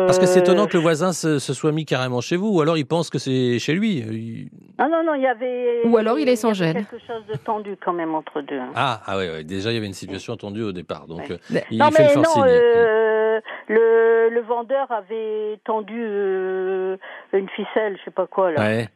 Parce 0.06 0.18
que 0.18 0.26
c'est 0.26 0.38
euh, 0.40 0.42
étonnant 0.42 0.66
que 0.66 0.76
le 0.76 0.82
voisin 0.82 1.12
se, 1.12 1.38
se 1.38 1.52
soit 1.52 1.72
mis 1.72 1.84
carrément 1.84 2.20
chez 2.20 2.36
vous, 2.36 2.48
ou 2.48 2.60
alors 2.60 2.76
il 2.78 2.86
pense 2.86 3.10
que 3.10 3.18
c'est 3.18 3.58
chez 3.58 3.74
lui. 3.74 3.98
Il- 3.98 4.48
Ah 4.78 4.88
non, 4.88 5.02
non, 5.04 5.14
il 5.14 5.22
y 5.22 5.26
avait. 5.26 5.82
Ou 5.84 5.96
alors 5.98 6.18
il 6.18 6.28
est 6.28 6.36
sans 6.36 6.48
y 6.48 6.62
avait 6.62 6.72
gêne. 6.74 6.84
quelque 6.86 7.04
chose 7.06 7.22
de 7.30 7.36
tendu 7.36 7.76
quand 7.84 7.92
même 7.92 8.14
entre 8.14 8.40
deux. 8.40 8.58
hein. 8.58 8.70
Ah, 8.74 9.00
ah 9.06 9.16
ouais, 9.18 9.30
ouais, 9.30 9.44
déjà 9.44 9.70
il 9.70 9.74
y 9.74 9.76
avait 9.78 9.86
une 9.86 9.92
situation 9.92 10.32
attendue 10.34 10.62
au 10.62 10.72
départ, 10.72 11.06
donc 11.06 11.20
Ouais. 11.28 11.38
euh, 11.52 11.60
il 11.70 11.78
non, 11.78 11.90
fait 11.90 12.02
mais 12.02 12.08
le 12.08 12.14
forcing. 12.22 12.42
non, 12.42 12.48
euh, 12.48 13.40
le, 13.68 14.30
le 14.30 14.40
vendeur 14.42 14.90
avait 14.90 15.58
tendu 15.64 16.00
euh, 16.02 16.96
une 17.32 17.48
ficelle, 17.50 17.96
je 17.98 18.04
sais 18.06 18.10
pas 18.10 18.26
quoi 18.26 18.50
là. 18.52 18.60
Ouais. 18.60 18.88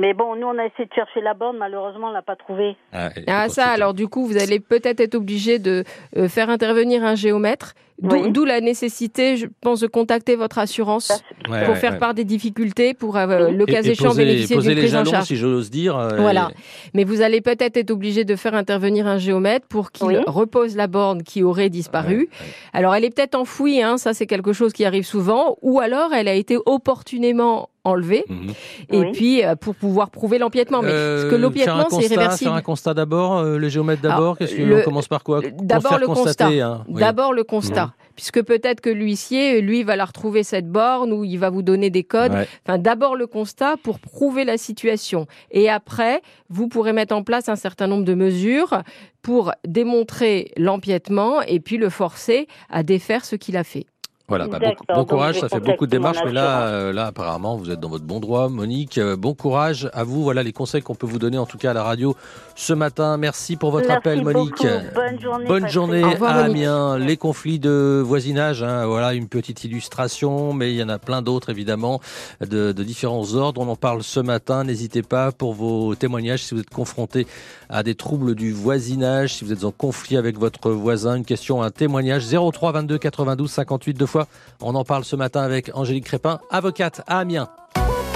Mais 0.00 0.14
bon, 0.14 0.36
nous 0.36 0.46
on 0.46 0.56
a 0.58 0.66
essayé 0.66 0.84
de 0.88 0.94
chercher 0.94 1.20
la 1.20 1.34
borne, 1.34 1.56
malheureusement 1.58 2.08
on 2.08 2.12
l'a 2.12 2.22
pas 2.22 2.36
trouvée. 2.36 2.76
Ah, 2.92 3.10
Ah 3.26 3.48
ça, 3.48 3.66
alors 3.66 3.94
du 3.94 4.06
coup, 4.06 4.26
vous 4.26 4.36
allez 4.38 4.60
peut-être 4.60 5.00
être 5.00 5.16
obligé 5.16 5.58
de 5.58 5.82
euh, 6.16 6.28
faire 6.28 6.50
intervenir 6.50 7.02
un 7.02 7.16
géomètre, 7.16 7.74
d'où 8.00 8.14
Oui. 8.42 8.46
la 8.48 8.60
nécessité, 8.60 9.36
je 9.36 9.46
pense, 9.60 9.80
de 9.80 9.88
contacter 9.88 10.36
votre 10.36 10.58
assurance 10.60 11.20
Ouais, 11.50 11.64
pour 11.64 11.70
ouais, 11.74 11.80
faire 11.80 11.94
ouais. 11.94 11.98
part 11.98 12.14
des 12.14 12.22
difficultés, 12.22 12.94
pour 12.94 13.16
euh, 13.16 13.50
le 13.50 13.62
Et- 13.68 13.72
cas 13.72 13.82
et 13.82 13.88
échéant 13.90 14.10
poser, 14.10 14.24
bénéficier 14.24 14.54
poser 14.54 14.68
d'une 14.68 14.76
les 14.76 14.82
prise 14.82 14.94
en 14.96 15.04
charge. 15.04 15.24
si 15.26 15.34
j'ose 15.36 15.68
dire. 15.68 15.98
euh, 15.98 16.16
Voilà. 16.20 16.50
et- 16.52 16.90
Mais 16.94 17.02
vous 17.02 17.20
allez 17.20 17.40
peut-être 17.40 17.76
être 17.76 17.90
obligé 17.90 18.24
de 18.24 18.36
faire 18.36 18.54
intervenir 18.54 19.08
un 19.08 19.18
géomètre 19.18 19.66
pour 19.66 19.90
qu'il 19.90 20.06
Oui. 20.06 20.16
repose 20.28 20.76
la 20.76 20.86
borne 20.86 21.24
qui 21.24 21.42
aurait 21.42 21.70
disparu. 21.70 22.16
Ouais, 22.18 22.22
ouais. 22.22 22.52
Alors 22.72 22.94
elle 22.94 23.04
est 23.04 23.10
peut-être 23.12 23.34
enfouie, 23.34 23.82
hein, 23.82 23.98
ça 23.98 24.14
c'est 24.14 24.26
quelque 24.28 24.52
chose 24.52 24.72
qui 24.72 24.84
arrive 24.84 25.04
souvent, 25.04 25.56
ou 25.60 25.80
alors 25.80 26.12
elle 26.14 26.28
a 26.28 26.34
été 26.34 26.56
opportunément 26.66 27.68
enlevée, 27.88 28.24
Mhm. 28.28 28.50
et 28.90 28.98
Oui. 29.00 29.12
puis 29.12 29.44
euh, 29.44 29.56
pour 29.56 29.74
pouvoir 29.74 30.10
prouver 30.10 30.38
l'empiètement. 30.38 30.82
Mais 30.82 30.90
Euh, 30.90 31.22
ce 31.22 31.30
que 31.30 31.34
un 31.34 31.38
l'empiètement 31.38 31.86
c'est 31.90 31.96
constat, 31.96 32.14
irréversible. 32.14 32.50
Faire 32.50 32.56
un 32.56 32.62
constat 32.62 32.94
d'abord, 32.94 33.38
euh, 33.38 33.58
le 33.58 33.68
géomètre 33.68 34.02
d'abord. 34.02 34.18
Alors, 34.18 34.38
Qu'est-ce 34.38 34.54
que 34.54 34.62
le- 34.62 34.80
on 34.80 34.82
commence 34.82 35.08
par 35.08 35.24
quoi? 35.24 35.40
D'abord 35.58 35.90
Faire 35.92 36.00
le 36.00 36.06
constat. 36.06 36.46
hein, 36.48 36.84
oui. 36.88 37.00
D'abord 37.00 37.32
le 37.32 37.44
constat. 37.44 37.92
Puisque 38.16 38.42
peut-être 38.42 38.80
que 38.80 38.90
l'huissier, 38.90 39.60
lui, 39.60 39.84
va 39.84 39.94
la 39.94 40.04
retrouver 40.04 40.42
cette 40.42 40.68
borne 40.68 41.12
ou 41.12 41.22
il 41.22 41.36
va 41.38 41.50
vous 41.50 41.62
donner 41.62 41.88
des 41.88 42.02
codes. 42.02 42.32
Ouais. 42.32 42.48
Enfin, 42.66 42.76
d'abord 42.76 43.14
le 43.14 43.28
constat 43.28 43.76
pour 43.80 44.00
prouver 44.00 44.44
la 44.44 44.58
situation. 44.58 45.26
Et 45.52 45.70
après, 45.70 46.20
vous 46.50 46.66
pourrez 46.66 46.92
mettre 46.92 47.14
en 47.14 47.22
place 47.22 47.48
un 47.48 47.54
certain 47.54 47.86
nombre 47.86 48.02
de 48.04 48.14
mesures 48.14 48.82
pour 49.22 49.52
démontrer 49.66 50.50
l'empiètement 50.56 51.42
et 51.42 51.60
puis 51.60 51.76
le 51.78 51.90
forcer 51.90 52.48
à 52.70 52.82
défaire 52.82 53.24
ce 53.24 53.36
qu'il 53.36 53.56
a 53.56 53.62
fait. 53.62 53.86
Voilà, 54.28 54.46
bah, 54.46 54.58
bon, 54.94 55.06
courage, 55.06 55.40
ça 55.40 55.48
fait 55.48 55.58
beaucoup 55.58 55.86
de 55.86 55.90
démarches, 55.90 56.18
mais 56.22 56.32
là, 56.32 56.66
euh, 56.66 56.92
là, 56.92 57.06
apparemment, 57.06 57.56
vous 57.56 57.70
êtes 57.70 57.80
dans 57.80 57.88
votre 57.88 58.04
bon 58.04 58.20
droit, 58.20 58.50
Monique. 58.50 58.98
Euh, 58.98 59.16
bon 59.16 59.32
courage 59.32 59.88
à 59.94 60.04
vous. 60.04 60.22
Voilà 60.22 60.42
les 60.42 60.52
conseils 60.52 60.82
qu'on 60.82 60.94
peut 60.94 61.06
vous 61.06 61.18
donner, 61.18 61.38
en 61.38 61.46
tout 61.46 61.56
cas 61.56 61.70
à 61.70 61.72
la 61.72 61.82
radio 61.82 62.14
ce 62.54 62.74
matin. 62.74 63.16
Merci 63.16 63.56
pour 63.56 63.70
votre 63.70 63.86
Merci 63.88 63.98
appel, 63.98 64.22
Monique. 64.22 64.50
beaucoup. 64.50 64.68
Bonne 64.94 65.18
journée. 65.18 65.46
Bonne 65.46 65.68
journée 65.68 66.04
Au 66.04 66.10
revoir, 66.10 66.36
à 66.36 66.42
Monique. 66.42 66.56
Amiens. 66.58 66.98
Les 66.98 67.16
conflits 67.16 67.58
de 67.58 68.02
voisinage, 68.04 68.62
hein, 68.62 68.84
voilà 68.84 69.14
une 69.14 69.28
petite 69.28 69.64
illustration, 69.64 70.52
mais 70.52 70.72
il 70.74 70.76
y 70.76 70.82
en 70.82 70.90
a 70.90 70.98
plein 70.98 71.22
d'autres 71.22 71.48
évidemment 71.48 72.00
de, 72.42 72.72
de 72.72 72.82
différents 72.84 73.32
ordres. 73.34 73.62
On 73.62 73.68
en 73.68 73.76
parle 73.76 74.02
ce 74.02 74.20
matin. 74.20 74.62
N'hésitez 74.62 75.00
pas 75.02 75.32
pour 75.32 75.54
vos 75.54 75.94
témoignages 75.94 76.44
si 76.44 76.54
vous 76.54 76.60
êtes 76.60 76.68
confronté 76.68 77.26
à 77.68 77.82
des 77.82 77.94
troubles 77.94 78.34
du 78.34 78.52
voisinage, 78.52 79.34
si 79.34 79.44
vous 79.44 79.52
êtes 79.52 79.64
en 79.64 79.70
conflit 79.70 80.16
avec 80.16 80.38
votre 80.38 80.70
voisin, 80.70 81.16
une 81.16 81.24
question, 81.24 81.62
un 81.62 81.70
témoignage 81.70 82.24
03 82.28 82.72
22 82.72 82.98
92 82.98 83.50
58 83.50 83.94
deux 83.94 84.06
fois. 84.06 84.26
On 84.60 84.74
en 84.74 84.84
parle 84.84 85.04
ce 85.04 85.16
matin 85.16 85.42
avec 85.42 85.70
Angélique 85.74 86.04
Crépin, 86.04 86.40
avocate 86.50 87.02
à 87.06 87.18
Amiens. 87.18 87.48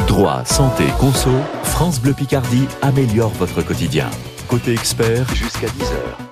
Droit, 0.06 0.44
santé, 0.44 0.85
conso, 0.99 1.30
France 1.62 2.00
Bleu 2.00 2.12
Picardie 2.12 2.66
améliore 2.82 3.30
votre 3.30 3.62
quotidien. 3.62 4.11
Côté 4.49 4.73
expert, 4.73 5.26
jusqu'à 5.35 5.68
10h. 5.68 6.32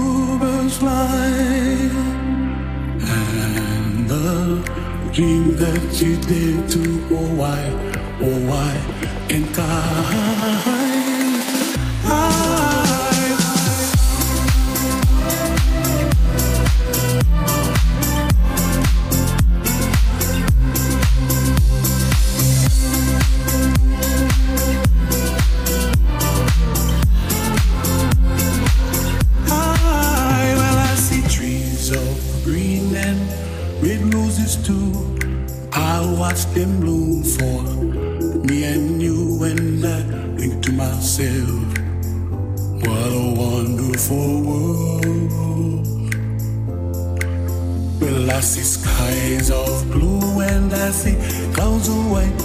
dreams 0.71 0.83
lie 0.83 1.89
and 3.01 4.09
the 4.09 5.11
dream 5.11 5.55
that 5.57 6.01
you 6.01 6.15
did 6.17 6.69
to 6.69 7.07
oh 7.11 7.35
why 7.35 7.61
oh 8.21 8.49
why 8.49 8.73
and 9.29 9.53
God 9.55 10.70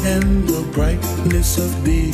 and 0.05 0.49
the 0.49 0.63
brightness 0.73 1.59
of 1.59 1.71
day. 1.85 2.13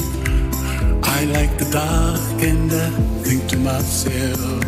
I 1.02 1.24
like 1.36 1.58
the 1.58 1.68
dark 1.70 2.42
and 2.42 2.72
I 2.72 2.90
think 3.24 3.48
to 3.50 3.58
myself, 3.58 4.64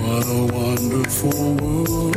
what 0.00 0.26
a 0.26 0.42
wonderful 0.52 1.54
world. 1.54 2.16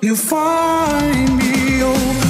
You 0.00 0.16
find 0.16 1.38
me 1.38 1.82
oh, 1.82 2.23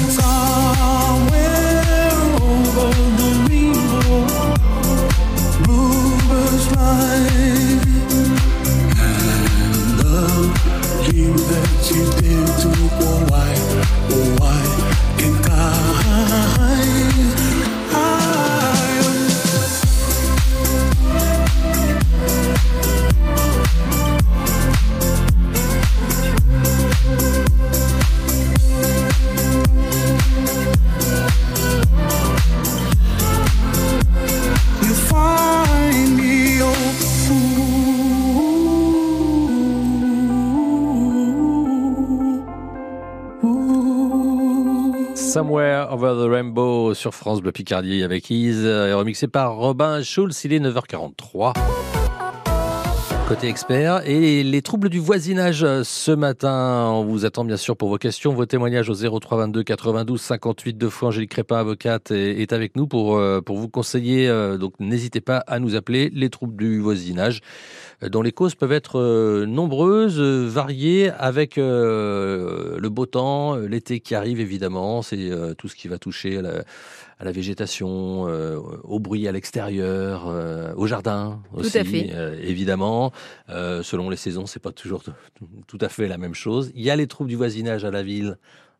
sur 47.04 47.14
France 47.14 47.42
Bleu 47.42 47.52
Picardie 47.52 48.02
avecIse, 48.02 48.64
et 48.64 48.94
remixé 48.94 49.28
par 49.28 49.56
Robin 49.56 50.02
Schulz. 50.02 50.42
Il 50.44 50.54
est 50.54 50.58
9h43. 50.58 51.52
Côté 53.26 53.49
expert 53.49 54.07
et 54.07 54.43
les 54.43 54.61
troubles 54.61 54.90
du 54.90 54.99
voisinage 54.99 55.66
ce 55.83 56.11
matin. 56.12 56.90
On 56.93 57.04
vous 57.04 57.25
attend 57.25 57.47
bien 57.47 57.57
sûr 57.57 57.75
pour 57.75 57.88
vos 57.88 57.97
questions, 57.97 58.35
vos 58.35 58.45
témoignages 58.45 58.90
au 58.90 58.95
03 58.95 59.38
22 59.38 59.62
92 59.62 60.21
58 60.21 60.75
deux 60.75 60.90
fois. 60.90 61.09
Angélique 61.09 61.31
Crépin, 61.31 61.57
avocate, 61.57 62.11
est 62.11 62.52
avec 62.52 62.76
nous 62.76 62.87
pour, 62.87 63.16
euh, 63.16 63.40
pour 63.40 63.57
vous 63.57 63.69
conseiller. 63.69 64.28
euh, 64.28 64.59
Donc 64.59 64.75
n'hésitez 64.78 65.23
pas 65.23 65.38
à 65.47 65.59
nous 65.59 65.75
appeler 65.75 66.11
les 66.12 66.28
troubles 66.28 66.54
du 66.57 66.81
voisinage 66.81 67.40
euh, 68.02 68.11
dont 68.11 68.21
les 68.21 68.33
causes 68.33 68.54
peuvent 68.54 68.73
être 68.73 69.00
euh, 69.00 69.47
nombreuses, 69.47 70.21
euh, 70.21 70.47
variées, 70.47 71.11
avec 71.19 71.57
euh, 71.57 72.76
le 72.78 72.88
beau 72.90 73.07
temps, 73.07 73.57
euh, 73.57 73.66
l'été 73.66 74.00
qui 74.00 74.14
arrive 74.14 74.38
évidemment, 74.38 75.00
c'est 75.00 75.31
euh, 75.31 75.54
tout 75.54 75.69
ce 75.69 75.76
qui 75.76 75.88
va 75.88 75.97
toucher 75.97 76.43
la, 76.43 76.62
à 77.18 77.25
la 77.25 77.33
végétation, 77.33 78.26
euh, 78.28 78.59
au 78.83 78.99
bruit 78.99 79.28
à 79.28 79.33
l'extérieur, 79.33 80.26
euh, 80.28 80.73
au 80.76 80.87
jardin 80.87 81.40
Tout 81.52 81.61
aussi, 81.61 81.78
à 81.78 81.85
fait. 81.85 82.11
euh, 82.12 82.37
évidemment. 82.42 83.12
Euh, 83.50 83.83
selon 83.83 84.11
les 84.11 84.16
saisons, 84.16 84.47
c'est 84.47 84.61
pas 84.62 84.73
toujours 84.73 85.02
tout, 85.04 85.12
tout 85.66 85.78
à 85.80 85.88
fait 85.88 86.09
la 86.09 86.18
même 86.18 86.35
chose. 86.35 86.73
Il 86.75 86.83
y 86.83 86.90
a 86.90 86.97
les 86.97 87.06
troubles 87.06 87.30
du 87.30 87.37
voisinage 87.37 87.85
à 87.85 87.90
la 87.90 88.02
ville. 88.02 88.37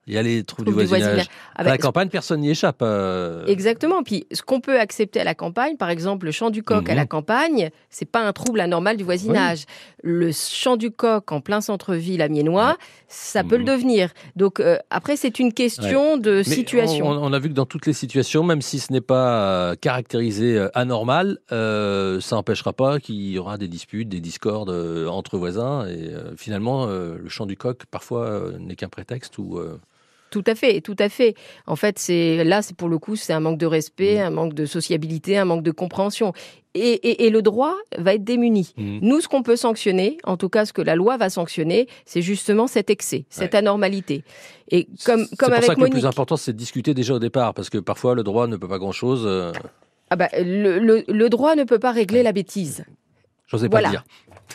Il 0.06 0.12
y 0.14 0.18
a 0.18 0.23
les 0.23 0.44
troubles, 0.44 0.66
Troubles 0.70 0.82
du 0.82 0.84
du 0.84 0.88
voisinage. 0.88 1.26
Ah 1.54 1.61
à 1.61 1.64
bah, 1.64 1.70
la 1.70 1.78
campagne, 1.78 2.08
personne 2.11 2.40
n'y 2.40 2.50
échappe. 2.50 2.80
euh. 2.82 3.46
Exactement. 3.46 4.02
Puis 4.02 4.26
ce 4.32 4.42
qu'on 4.42 4.61
peut 4.61 4.78
accepter 4.78 5.20
à 5.20 5.25
la 5.25 5.34
campagne, 5.34 5.76
par 5.76 5.88
exemple 5.88 6.26
le 6.26 6.32
chant 6.32 6.50
du 6.50 6.62
coq 6.62 6.87
à 6.88 6.92
Mhm. 6.92 6.96
la 6.96 7.06
campagne, 7.06 7.70
c'est 7.88 8.04
pas 8.04 8.20
un 8.20 8.32
trouble 8.34 8.61
anormal 8.61 8.96
du 8.99 9.04
voisinage. 9.04 9.64
Le 10.02 10.30
chant 10.32 10.76
du 10.76 10.90
coq 10.90 11.32
en 11.32 11.40
plein 11.40 11.61
centre-ville 11.62 12.20
à 12.20 12.28
Miennois, 12.28 12.76
ça 13.08 13.44
peut 13.44 13.56
le 13.56 13.64
devenir. 13.64 14.11
Donc 14.37 14.61
euh, 14.61 14.76
après 14.90 15.16
c'est 15.16 15.38
une 15.38 15.52
question 15.54 16.14
Ouais. 16.14 16.20
de 16.20 16.37
Mais 16.38 16.42
situation. 16.44 17.06
On, 17.06 17.25
on 17.25 17.32
a 17.32 17.38
vu 17.38 17.49
que 17.49 17.54
dans 17.54 17.64
toutes 17.66 17.87
les 17.87 17.92
situations, 17.94 18.42
même 18.44 18.61
si 18.61 18.80
ce 18.80 18.92
n'est 18.92 19.00
pas 19.00 19.40
euh, 19.70 19.75
caractérisé 19.75 20.58
euh, 20.58 20.68
anormal, 20.75 21.38
euh, 21.52 22.20
ça 22.20 22.37
n'empêchera 22.37 22.73
pas 22.75 22.99
qu'il 23.00 23.16
y 23.30 23.38
aura 23.38 23.56
des 23.56 23.68
disputes, 23.68 24.08
des 24.11 24.20
discordes 24.20 24.70
entre 25.08 25.38
voisins. 25.38 25.87
Et 25.87 26.11
finalement, 26.37 26.87
le 26.87 27.28
chant 27.28 27.46
du 27.46 27.56
coq, 27.56 27.84
parfois, 27.90 28.40
n'est 28.58 28.76
qu'un 28.76 28.88
prétexte 28.88 29.38
ou. 29.38 29.58
Tout 30.34 30.42
à 30.48 30.56
fait, 30.56 30.80
tout 30.80 30.96
à 30.98 31.08
fait. 31.08 31.34
En 31.68 31.76
fait, 31.76 31.96
c'est 32.00 32.42
là, 32.42 32.60
c'est 32.60 32.76
pour 32.76 32.88
le 32.88 32.98
coup, 32.98 33.14
c'est 33.14 33.32
un 33.32 33.38
manque 33.38 33.56
de 33.58 33.66
respect, 33.66 34.16
Mm. 34.18 34.26
un 34.26 34.30
manque 34.30 34.54
de 34.54 34.66
sociabilité, 34.66 35.38
un 35.38 35.44
manque 35.44 35.62
de 35.62 35.70
compréhension. 35.70 36.32
Et, 36.74 36.80
et- 37.08 37.26
et 37.26 37.30
le 37.30 37.40
droit 37.40 37.76
va 37.98 38.14
être 38.14 38.24
démuni. 38.24 38.74
Mm. 38.76 38.98
Nous, 39.02 39.20
ce 39.20 39.28
qu'on 39.28 39.44
peut 39.44 39.54
sanctionner, 39.54 40.18
en 40.24 40.36
tout 40.36 40.48
cas 40.48 40.64
ce 40.64 40.72
que 40.72 40.82
la 40.82 40.96
loi 40.96 41.16
va 41.18 41.30
sanctionner, 41.30 41.86
c'est 42.04 42.20
justement 42.20 42.66
cet 42.66 42.90
excès, 42.90 43.26
cette 43.28 43.54
anormalité. 43.54 44.24
Et 44.72 44.88
comme, 45.06 45.24
C'est 45.30 45.38
pour 45.38 45.52
avec 45.52 45.64
ça 45.66 45.74
que 45.76 45.80
le 45.80 45.88
plus 45.90 46.04
important, 46.06 46.36
c'est 46.36 46.52
de 46.52 46.58
discuter 46.58 46.94
déjà 46.94 47.14
au 47.14 47.20
départ, 47.20 47.54
parce 47.54 47.70
que 47.70 47.78
parfois, 47.78 48.16
le 48.16 48.24
droit 48.24 48.48
ne 48.48 48.56
peut 48.56 48.66
pas 48.66 48.78
grand-chose. 48.80 49.22
euh, 49.24 49.52
ah 50.10 50.16
bah, 50.16 50.28
le, 50.36 50.80
le- 50.80 51.04
le 51.06 51.28
droit 51.28 51.54
ne 51.54 51.62
peut 51.62 51.78
pas 51.78 51.92
régler 51.92 52.24
la 52.24 52.32
bêtise. 52.32 52.84
J'osais 53.46 53.68
pas 53.68 53.76
Voilà. 53.78 53.90
dire. 53.90 54.04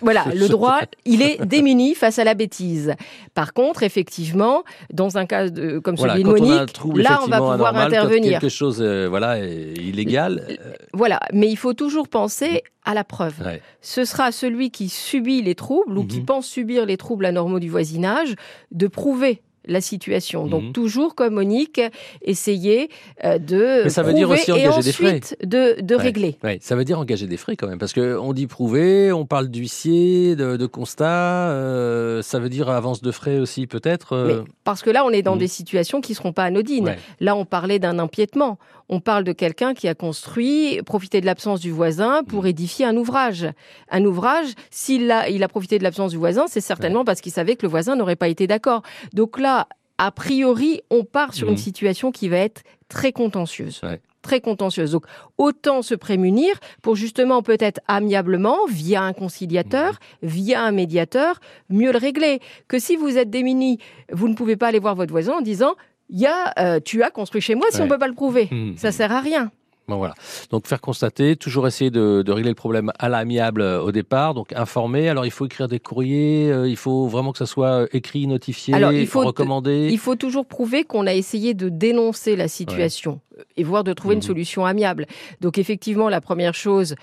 Voilà, 0.01 0.25
le 0.33 0.47
droit, 0.47 0.79
il 1.05 1.21
est 1.21 1.43
démuni 1.45 1.93
face 1.93 2.19
à 2.19 2.23
la 2.23 2.33
bêtise. 2.33 2.95
Par 3.33 3.53
contre, 3.53 3.83
effectivement, 3.83 4.63
dans 4.93 5.17
un 5.17 5.25
cas 5.25 5.49
de, 5.49 5.79
comme 5.79 5.95
Voilà, 5.95 6.13
celui 6.13 6.23
de 6.23 6.29
Monique, 6.29 6.73
trouble 6.73 7.01
là, 7.01 7.19
on 7.21 7.27
va 7.27 7.37
pouvoir 7.37 7.51
anormal, 7.75 7.87
intervenir. 7.87 8.39
quelque 8.39 8.49
chose 8.49 8.81
euh, 8.81 9.07
voilà, 9.09 9.39
est 9.45 9.73
illégal. 9.77 10.45
euh, 10.49 10.73
Voilà, 10.93 11.19
mais 11.33 11.49
il 11.49 11.57
faut 11.57 11.73
toujours 11.73 12.07
penser 12.07 12.63
à 12.85 12.93
la 12.93 13.03
preuve. 13.03 13.33
ouais. 13.45 13.61
Ce 13.81 14.05
sera 14.05 14.31
celui 14.31 14.71
qui 14.71 14.89
subit 14.89 15.41
les 15.41 15.55
troubles 15.55 15.97
ou 15.97 16.05
qui 16.05 16.19
Mhm. 16.19 16.25
pense 16.25 16.47
subir 16.47 16.85
les 16.85 16.97
troubles 16.97 17.25
anormaux 17.25 17.59
du 17.59 17.69
voisinage 17.69 18.35
de 18.71 18.87
prouver 18.87 19.41
la 19.69 19.81
situation. 19.81 20.43
Mhm. 20.43 20.49
Donc 20.49 20.73
toujours 20.73 21.15
comme 21.15 21.35
Monique, 21.35 21.79
essayer 22.21 22.89
euh, 23.23 23.37
de 23.37 23.83
Mais 23.85 23.89
ça 23.89 24.03
veut 24.03 24.13
dire 24.13 24.29
aussi 24.29 24.49
et 24.51 24.53
engager 24.67 24.81
des 24.81 24.91
frais. 24.91 25.05
ensuite 25.21 25.37
de, 25.43 25.79
de 25.81 25.95
Ouais, 25.95 26.01
régler. 26.01 26.37
ouais, 26.43 26.57
ça 26.61 26.75
veut 26.75 26.83
dire 26.83 26.99
engager 26.99 27.27
des 27.27 27.37
frais 27.37 27.55
quand 27.55 27.67
même, 27.67 27.79
parce 27.79 27.93
que 27.93 28.17
on 28.17 28.33
dit 28.33 28.47
prouver, 28.47 29.11
on 29.11 29.25
parle 29.25 29.47
d'huissier, 29.49 30.35
de, 30.35 30.57
de 30.57 30.65
constat, 30.65 31.49
euh, 31.49 32.21
ça 32.21 32.39
veut 32.39 32.49
dire 32.49 32.69
avance 32.69 33.01
de 33.01 33.11
frais 33.11 33.39
aussi 33.39 33.67
peut-être. 33.67 34.13
euh, 34.13 34.43
parce 34.63 34.81
que 34.81 34.89
là, 34.89 35.05
on 35.05 35.09
est 35.11 35.21
dans 35.21 35.33
Mhm. 35.33 35.39
des 35.39 35.47
situations 35.47 36.01
qui 36.01 36.13
seront 36.13 36.33
pas 36.33 36.43
anodines. 36.43 36.85
ouais. 36.85 36.97
Là, 37.19 37.35
on 37.35 37.45
parlait 37.45 37.79
d'un 37.79 37.99
empiètement. 37.99 38.57
On 38.89 38.99
parle 38.99 39.23
de 39.23 39.31
quelqu'un 39.33 39.73
qui 39.75 39.87
a 39.87 39.93
construit, 39.95 40.81
profité 40.83 41.21
de 41.21 41.25
l'absence 41.27 41.59
du 41.59 41.71
voisin 41.71 42.23
pour 42.23 42.41
Mhm. 42.43 42.49
édifier 42.49 42.85
un 42.85 42.97
ouvrage. 42.97 43.47
Un 43.91 44.03
ouvrage, 44.03 44.47
s'il 44.71 45.11
a, 45.11 45.29
il 45.29 45.43
a 45.43 45.47
profité 45.47 45.77
de 45.77 45.83
l'absence 45.83 46.11
du 46.11 46.17
voisin, 46.17 46.45
c'est 46.47 46.61
certainement 46.61 47.05
parce 47.05 47.21
qu'il 47.21 47.31
savait 47.31 47.55
que 47.55 47.63
le 47.63 47.69
voisin 47.69 47.95
n'aurait 47.95 48.15
pas 48.15 48.27
été 48.29 48.47
d'accord. 48.47 48.81
Donc 49.13 49.39
là, 49.39 49.67
a 49.99 50.11
priori, 50.11 50.81
on 50.89 51.03
part 51.03 51.33
sur 51.33 51.49
une 51.49 51.57
situation 51.57 52.11
qui 52.11 52.29
va 52.29 52.37
être 52.37 52.63
très 52.87 53.11
contentieuse. 53.11 53.81
Ouais. 53.83 53.99
Très 54.21 54.41
contentieuse. 54.41 54.91
Donc, 54.91 55.05
autant 55.37 55.81
se 55.81 55.93
prémunir 55.95 56.59
pour 56.81 56.95
justement 56.95 57.41
peut-être 57.41 57.79
amiablement, 57.87 58.57
via 58.69 59.01
un 59.03 59.13
conciliateur, 59.13 59.99
Mhm. 60.23 60.29
via 60.29 60.63
un 60.63 60.71
médiateur, 60.71 61.39
mieux 61.69 61.91
le 61.91 61.97
régler. 61.97 62.39
Que 62.67 62.79
si 62.79 62.95
vous 62.95 63.17
êtes 63.17 63.29
démuni, 63.29 63.77
vous 64.11 64.27
ne 64.27 64.33
pouvez 64.35 64.57
pas 64.57 64.67
aller 64.67 64.79
voir 64.79 64.95
votre 64.95 65.11
voisin 65.11 65.33
en 65.37 65.41
disant 65.41 65.75
il 66.09 66.19
y 66.19 66.25
a, 66.27 66.53
euh, 66.59 66.79
tu 66.83 67.03
as 67.03 67.09
construit 67.11 67.41
chez 67.41 67.55
moi 67.55 67.67
si 67.69 67.77
Ouais. 67.77 67.83
on 67.83 67.87
peut 67.87 67.97
pas 67.99 68.07
le 68.07 68.13
prouver. 68.13 68.47
Mhm. 68.51 68.77
Ça 68.77 68.91
sert 68.91 69.11
à 69.11 69.19
rien. 69.21 69.51
Bon, 69.87 69.97
voilà. 69.97 70.13
Donc 70.51 70.67
faire 70.67 70.81
constater, 70.81 71.35
toujours 71.35 71.65
essayer 71.67 71.89
de, 71.89 72.21
de 72.21 72.31
régler 72.31 72.51
le 72.51 72.55
problème 72.55 72.91
à 72.99 73.09
l'amiable 73.09 73.61
euh, 73.61 73.81
au 73.81 73.91
départ, 73.91 74.35
donc 74.35 74.53
informer. 74.53 75.09
Alors 75.09 75.25
il 75.25 75.31
faut 75.31 75.47
écrire 75.47 75.67
des 75.67 75.79
courriers, 75.79 76.51
euh, 76.51 76.69
il 76.69 76.75
faut 76.77 77.07
vraiment 77.07 77.31
que 77.31 77.39
ça 77.39 77.47
soit 77.47 77.87
écrit, 77.91 78.27
notifié, 78.27 78.75
Alors, 78.75 78.91
il 78.91 79.07
faut- 79.07 79.21
recommandé. 79.25 79.89
Il 79.91 79.97
faut 79.97 80.15
toujours 80.15 80.45
prouver 80.45 80.83
qu'on 80.83 81.07
a 81.07 81.13
essayé 81.15 81.55
de 81.55 81.69
dénoncer 81.69 82.35
la 82.35 82.47
situation 82.47 83.19
et 83.57 83.63
voir 83.63 83.83
de 83.83 83.93
trouver 83.93 84.13
une 84.13 84.19
Mhm. 84.19 84.27
solution 84.27 84.63
amiable. 84.65 85.07
Donc 85.41 85.57
effectivement, 85.57 86.07
la 86.07 86.21
première 86.21 86.53
chose, 86.53 86.93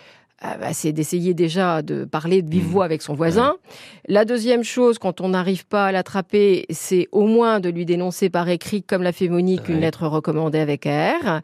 euh, 0.44 0.48
bah, 0.60 0.72
c'est 0.72 0.92
d'essayer 0.92 1.32
déjà 1.34 1.82
de 1.82 2.04
parler 2.04 2.42
de 2.42 2.50
vive 2.50 2.64
Mhm. 2.64 2.70
voix 2.70 2.84
avec 2.84 3.02
son 3.02 3.14
voisin. 3.14 3.54
La 4.08 4.24
deuxième 4.24 4.62
chose, 4.64 4.98
quand 4.98 5.20
on 5.20 5.30
n'arrive 5.30 5.66
pas 5.66 5.86
à 5.86 5.92
l'attraper, 5.92 6.66
c'est 6.70 7.08
au 7.12 7.26
moins 7.26 7.58
de 7.60 7.68
lui 7.70 7.84
dénoncer 7.86 8.28
par 8.28 8.48
écrit, 8.48 8.82
comme 8.82 9.02
l'a 9.02 9.12
fait 9.12 9.28
Monique, 9.28 9.68
une 9.68 9.80
lettre 9.80 10.06
recommandée 10.06 10.58
avec 10.58 10.84
R. 10.84 11.40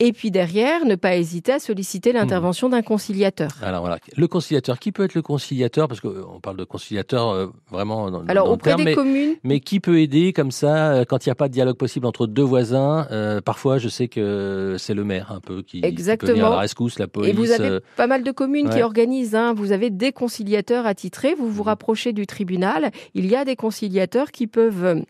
Et 0.00 0.12
puis 0.12 0.30
derrière, 0.30 0.84
ne 0.84 0.94
pas 0.94 1.16
hésiter 1.16 1.52
à 1.52 1.58
solliciter 1.58 2.12
l'intervention 2.12 2.68
d'un 2.68 2.82
conciliateur. 2.82 3.50
Alors 3.62 3.80
voilà, 3.80 3.98
le 4.16 4.28
conciliateur, 4.28 4.78
qui 4.78 4.92
peut 4.92 5.02
être 5.04 5.14
le 5.14 5.22
conciliateur? 5.22 5.88
Parce 5.88 6.00
qu'on 6.00 6.40
parle 6.40 6.56
de 6.56 6.64
conciliateur 6.64 7.30
euh, 7.30 7.46
vraiment 7.70 8.10
dans, 8.10 8.24
Alors 8.28 8.44
dans 8.44 8.50
le 8.50 8.54
auprès 8.54 8.70
terme, 8.70 8.78
des 8.80 8.84
mais, 8.84 8.94
communes, 8.94 9.34
mais 9.42 9.58
qui 9.60 9.80
peut 9.80 10.00
aider 10.00 10.32
comme 10.32 10.52
ça 10.52 10.92
euh, 10.92 11.04
quand 11.04 11.26
il 11.26 11.28
n'y 11.28 11.32
a 11.32 11.34
pas 11.34 11.48
de 11.48 11.52
dialogue 11.52 11.76
possible 11.76 12.06
entre 12.06 12.26
deux 12.28 12.42
voisins? 12.44 13.06
Euh, 13.10 13.40
Parfois, 13.40 13.78
je 13.78 13.88
sais 13.88 14.08
que 14.08 14.76
c'est 14.78 14.94
le 14.94 15.04
maire 15.04 15.32
un 15.32 15.40
peu 15.40 15.62
qui, 15.62 15.80
qui 15.80 15.80
peut 15.80 15.86
venir 15.88 15.88
à 15.88 15.88
Exactement. 15.88 16.50
la 16.50 16.58
rescousse, 16.58 16.98
la 16.98 17.08
police. 17.08 17.30
Et 17.30 17.32
vous 17.32 17.50
avez 17.50 17.68
euh, 17.68 17.80
pas 17.96 18.06
mal 18.06 18.22
de 18.22 18.27
communes 18.32 18.68
qui 18.70 18.82
organisent, 18.82 19.34
hein, 19.34 19.52
vous 19.54 19.72
avez 19.72 19.90
des 19.90 20.12
conciliateurs 20.12 20.86
attitrés, 20.86 21.34
vous 21.34 21.48
vous 21.50 21.62
Mhm. 21.62 21.68
rapprochez 21.68 22.12
du 22.12 22.26
tribunal, 22.26 22.90
il 23.14 23.26
y 23.26 23.34
a 23.36 23.44
des 23.44 23.56
conciliateurs 23.56 24.30
qui 24.30 24.46
peuvent... 24.46 25.02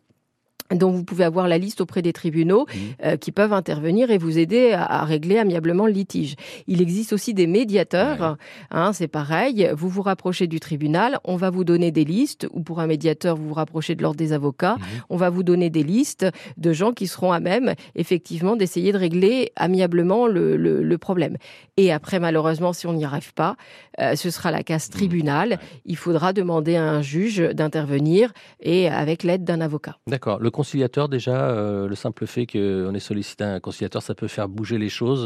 dont 0.74 0.90
vous 0.90 1.04
pouvez 1.04 1.24
avoir 1.24 1.48
la 1.48 1.56
liste 1.58 1.80
auprès 1.80 2.02
des 2.02 2.12
tribunaux, 2.12 2.66
Mhm. 2.68 2.80
euh, 3.04 3.16
qui 3.16 3.32
peuvent 3.32 3.52
intervenir 3.52 4.10
et 4.10 4.18
vous 4.18 4.38
aider 4.38 4.72
à, 4.72 4.84
à 4.84 5.04
régler 5.04 5.38
amiablement 5.38 5.86
le 5.86 5.92
litige. 5.92 6.34
Il 6.66 6.82
existe 6.82 7.12
aussi 7.12 7.32
des 7.34 7.46
médiateurs, 7.46 8.36
hein, 8.70 8.92
c'est 8.92 9.08
pareil, 9.08 9.70
vous 9.74 9.88
vous 9.88 10.02
rapprochez 10.02 10.46
du 10.46 10.60
tribunal, 10.60 11.18
on 11.24 11.36
va 11.36 11.50
vous 11.50 11.64
donner 11.64 11.90
des 11.90 12.04
listes, 12.04 12.46
ou 12.52 12.60
pour 12.62 12.80
un 12.80 12.86
médiateur, 12.86 13.36
vous 13.36 13.48
vous 13.48 13.54
rapprochez 13.54 13.94
de 13.94 14.02
l'ordre 14.02 14.18
des 14.18 14.32
avocats, 14.32 14.76
Mhm. 14.78 14.84
on 15.10 15.16
va 15.16 15.30
vous 15.30 15.42
donner 15.42 15.70
des 15.70 15.82
listes 15.82 16.26
de 16.56 16.72
gens 16.72 16.92
qui 16.92 17.06
seront 17.06 17.32
à 17.32 17.40
même, 17.40 17.74
effectivement, 17.94 18.56
d'essayer 18.56 18.92
de 18.92 18.98
régler 18.98 19.52
amiablement 19.56 20.26
le, 20.26 20.56
le- 20.56 20.82
le 20.82 20.98
problème. 20.98 21.36
Et 21.76 21.92
après, 21.92 22.18
malheureusement, 22.20 22.72
si 22.72 22.86
on 22.86 22.92
n'y 22.92 23.04
arrive 23.04 23.32
pas, 23.34 23.56
euh, 24.00 24.16
ce 24.16 24.30
sera 24.30 24.50
la 24.50 24.62
casse 24.62 24.90
tribunal. 24.90 25.50
Ouais. 25.50 25.58
Il 25.86 25.96
faudra 25.96 26.32
demander 26.32 26.76
à 26.76 26.84
un 26.84 27.02
juge 27.02 27.38
d'intervenir 27.38 28.32
et 28.60 28.88
avec 28.88 29.22
l'aide 29.22 29.44
d'un 29.44 29.60
avocat. 29.60 29.96
D'accord. 30.06 30.38
Le 30.40 30.50
conciliateur, 30.58 31.08
déjà, 31.08 31.50
euh, 31.50 31.86
le 31.86 31.94
simple 31.94 32.26
fait 32.26 32.44
qu'on 32.44 32.92
ait 32.92 32.98
sollicité 32.98 33.44
un 33.44 33.60
conciliateur, 33.60 34.02
ça 34.02 34.16
peut 34.16 34.26
faire 34.26 34.48
bouger 34.48 34.76
les 34.76 34.88
choses. 34.88 35.24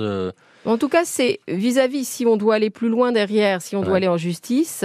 En 0.65 0.79
tout 0.79 0.89
cas, 0.89 1.05
c'est 1.05 1.41
vis-à-vis, 1.49 2.05
si 2.07 2.27
on 2.27 2.37
doit 2.37 2.55
aller 2.55 2.71
plus 2.71 2.89
loin 2.89 3.13
derrière, 3.13 3.63
si 3.63 3.75
on 3.77 3.83
doit 3.83 3.97
aller 3.97 4.09
en 4.09 4.17
justice, 4.17 4.85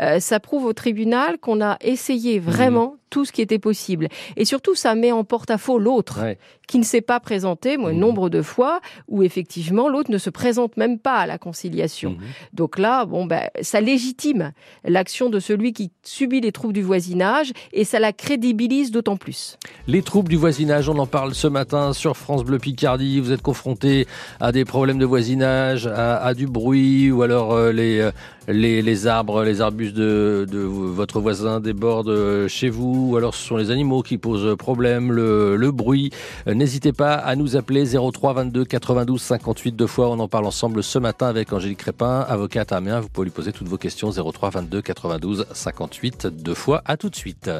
euh, 0.00 0.20
ça 0.20 0.40
prouve 0.40 0.64
au 0.66 0.72
tribunal 0.72 1.38
qu'on 1.38 1.62
a 1.62 1.78
essayé 1.80 2.38
vraiment 2.38 2.96
tout 3.08 3.24
ce 3.24 3.30
qui 3.32 3.40
était 3.40 3.60
possible. 3.60 4.08
Et 4.36 4.44
surtout, 4.44 4.74
ça 4.74 4.94
met 4.96 5.12
en 5.12 5.22
porte-à-faux 5.22 5.78
l'autre 5.78 6.20
ouais. 6.22 6.38
qui 6.66 6.76
ne 6.78 6.82
s'est 6.84 7.00
pas 7.00 7.20
présenté, 7.20 7.76
moi, 7.76 7.92
Mhm. 7.92 7.98
nombre 8.00 8.28
de 8.28 8.42
fois, 8.42 8.80
où 9.08 9.22
effectivement 9.22 9.88
l'autre 9.88 10.10
ne 10.10 10.18
se 10.18 10.28
présente 10.28 10.76
même 10.76 10.98
pas 10.98 11.14
à 11.14 11.26
la 11.26 11.38
conciliation. 11.38 12.10
Mhm. 12.10 12.18
Donc 12.52 12.78
là, 12.78 13.04
bon, 13.06 13.24
ben, 13.24 13.48
ça 13.62 13.80
légitime 13.80 14.52
l'action 14.84 15.30
de 15.30 15.38
celui 15.38 15.72
qui 15.72 15.92
subit 16.02 16.40
les 16.40 16.50
troubles 16.52 16.74
du 16.74 16.82
voisinage 16.82 17.52
et 17.72 17.84
ça 17.84 18.00
la 18.00 18.12
crédibilise 18.12 18.90
d'autant 18.90 19.16
plus. 19.16 19.56
Les 19.86 20.02
troubles 20.02 20.28
du 20.28 20.36
voisinage, 20.36 20.88
on 20.88 20.98
en 20.98 21.06
parle 21.06 21.32
ce 21.34 21.46
matin 21.46 21.92
sur 21.92 22.16
France 22.16 22.44
Bleu 22.44 22.58
Picardie. 22.58 23.20
Vous 23.20 23.30
êtes 23.30 23.42
confrontés 23.42 24.06
à 24.40 24.50
des 24.50 24.64
problèmes 24.64 24.98
de 24.98 25.05
voisinage, 25.06 25.86
à 25.86 26.34
du 26.34 26.46
bruit, 26.46 27.10
ou 27.10 27.22
alors 27.22 27.52
euh, 27.52 27.72
les, 27.72 28.00
euh, 28.00 28.10
les, 28.48 29.06
arbres, 29.06 29.42
les 29.42 29.60
arbustes 29.60 29.94
de, 29.94 30.46
votre 30.52 31.20
voisin 31.20 31.60
débordent 31.60 32.08
euh, 32.08 32.48
chez 32.48 32.68
vous, 32.68 33.10
ou 33.10 33.16
alors 33.16 33.34
ce 33.34 33.46
sont 33.46 33.56
les 33.56 33.70
animaux 33.70 34.02
qui 34.02 34.18
posent 34.18 34.56
problème, 34.56 35.12
le, 35.12 35.70
bruit. 35.70 36.10
N'hésitez 36.46 36.92
pas 36.92 37.14
à 37.14 37.36
nous 37.36 37.56
appeler 37.56 37.84
03 37.86 38.32
22 38.34 38.64
92 38.64 39.20
58 39.20 39.72
deux 39.72 39.86
fois. 39.86 40.10
On 40.10 40.18
en 40.20 40.28
parle 40.28 40.46
ensemble 40.46 40.82
ce 40.82 40.98
matin 40.98 41.26
avec 41.26 41.52
Angélique 41.52 41.78
Crépin, 41.78 42.20
avocate 42.28 42.72
à 42.72 42.76
Amiens. 42.76 43.00
Vous 43.00 43.08
pouvez 43.08 43.26
lui 43.26 43.32
poser 43.32 43.52
toutes 43.52 43.68
vos 43.68 43.78
questions 43.78 44.10
03 44.10 44.50
22 44.50 44.82
92 44.82 45.46
58 45.52 46.28
deux 46.28 46.54
fois. 46.54 46.82
À 46.84 46.96
tout 46.96 47.10
de 47.10 47.16
suite. 47.16 47.50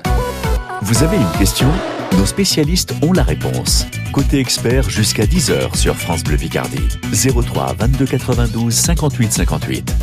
Vous 0.82 1.02
avez 1.02 1.16
une 1.16 1.38
question 1.38 1.68
Nos 2.18 2.26
spécialistes 2.26 2.94
ont 3.02 3.12
la 3.12 3.22
réponse. 3.22 3.86
Côté 4.12 4.38
expert 4.38 4.88
jusqu'à 4.88 5.24
10h 5.24 5.76
sur 5.76 5.96
France 5.96 6.22
Bleu 6.22 6.36
Picardie. 6.36 6.88
03 7.12 7.74
22 7.78 8.06
92 8.06 8.74
58 8.74 9.32
58. 9.32 9.94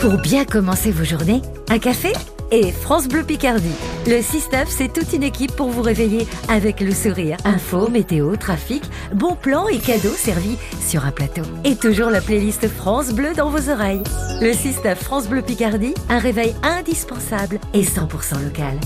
Pour 0.00 0.18
bien 0.18 0.44
commencer 0.44 0.90
vos 0.90 1.04
journées, 1.04 1.40
un 1.70 1.78
café? 1.78 2.12
Et 2.50 2.72
France 2.72 3.08
Bleu 3.08 3.22
Picardie. 3.22 3.74
Le 4.06 4.20
6-9, 4.20 4.66
c'est 4.68 4.92
toute 4.92 5.12
une 5.12 5.22
équipe 5.22 5.52
pour 5.52 5.68
vous 5.68 5.82
réveiller 5.82 6.26
avec 6.48 6.80
le 6.80 6.92
sourire. 6.92 7.36
Info, 7.44 7.88
météo, 7.88 8.36
trafic, 8.36 8.82
bons 9.12 9.36
plans 9.36 9.68
et 9.68 9.78
cadeaux 9.78 10.14
servis 10.14 10.56
sur 10.86 11.04
un 11.04 11.10
plateau. 11.10 11.42
Et 11.64 11.76
toujours 11.76 12.10
la 12.10 12.20
playlist 12.20 12.68
France 12.68 13.12
Bleu 13.12 13.34
dans 13.34 13.50
vos 13.50 13.70
oreilles. 13.70 14.02
Le 14.40 14.52
6-9 14.52 14.96
France 14.96 15.28
Bleu 15.28 15.42
Picardie, 15.42 15.94
un 16.08 16.18
réveil 16.18 16.54
indispensable 16.62 17.58
et 17.72 17.82
100% 17.82 18.42
local. 18.42 18.78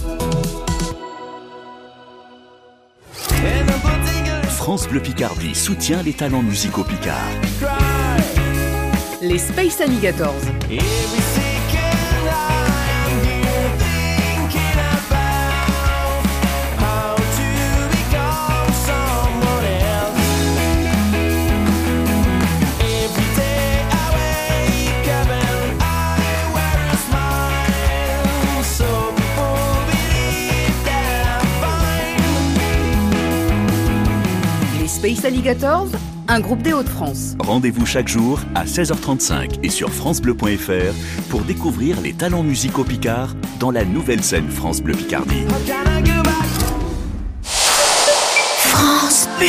France 4.46 4.86
Bleu 4.86 5.00
Picardie 5.00 5.54
soutient 5.54 6.02
les 6.02 6.12
talents 6.12 6.42
musicaux 6.42 6.84
picards. 6.84 7.16
Les 9.22 9.38
Space 9.38 9.80
Alligators. 9.80 10.34
Space 35.08 35.24
Alligators, 35.24 35.88
un 36.28 36.38
groupe 36.38 36.60
des 36.60 36.74
Hauts-de-France. 36.74 37.34
Rendez-vous 37.38 37.86
chaque 37.86 38.08
jour 38.08 38.40
à 38.54 38.66
16h35 38.66 39.60
et 39.62 39.70
sur 39.70 39.90
francebleu.fr 39.90 41.30
pour 41.30 41.40
découvrir 41.44 41.98
les 42.02 42.12
talents 42.12 42.42
musicaux 42.42 42.84
picards 42.84 43.34
dans 43.58 43.70
la 43.70 43.86
nouvelle 43.86 44.22
scène 44.22 44.50
France 44.50 44.82
Bleu 44.82 44.92
Picardie. 44.92 45.44
France 48.58 49.28
Bleu. 49.38 49.48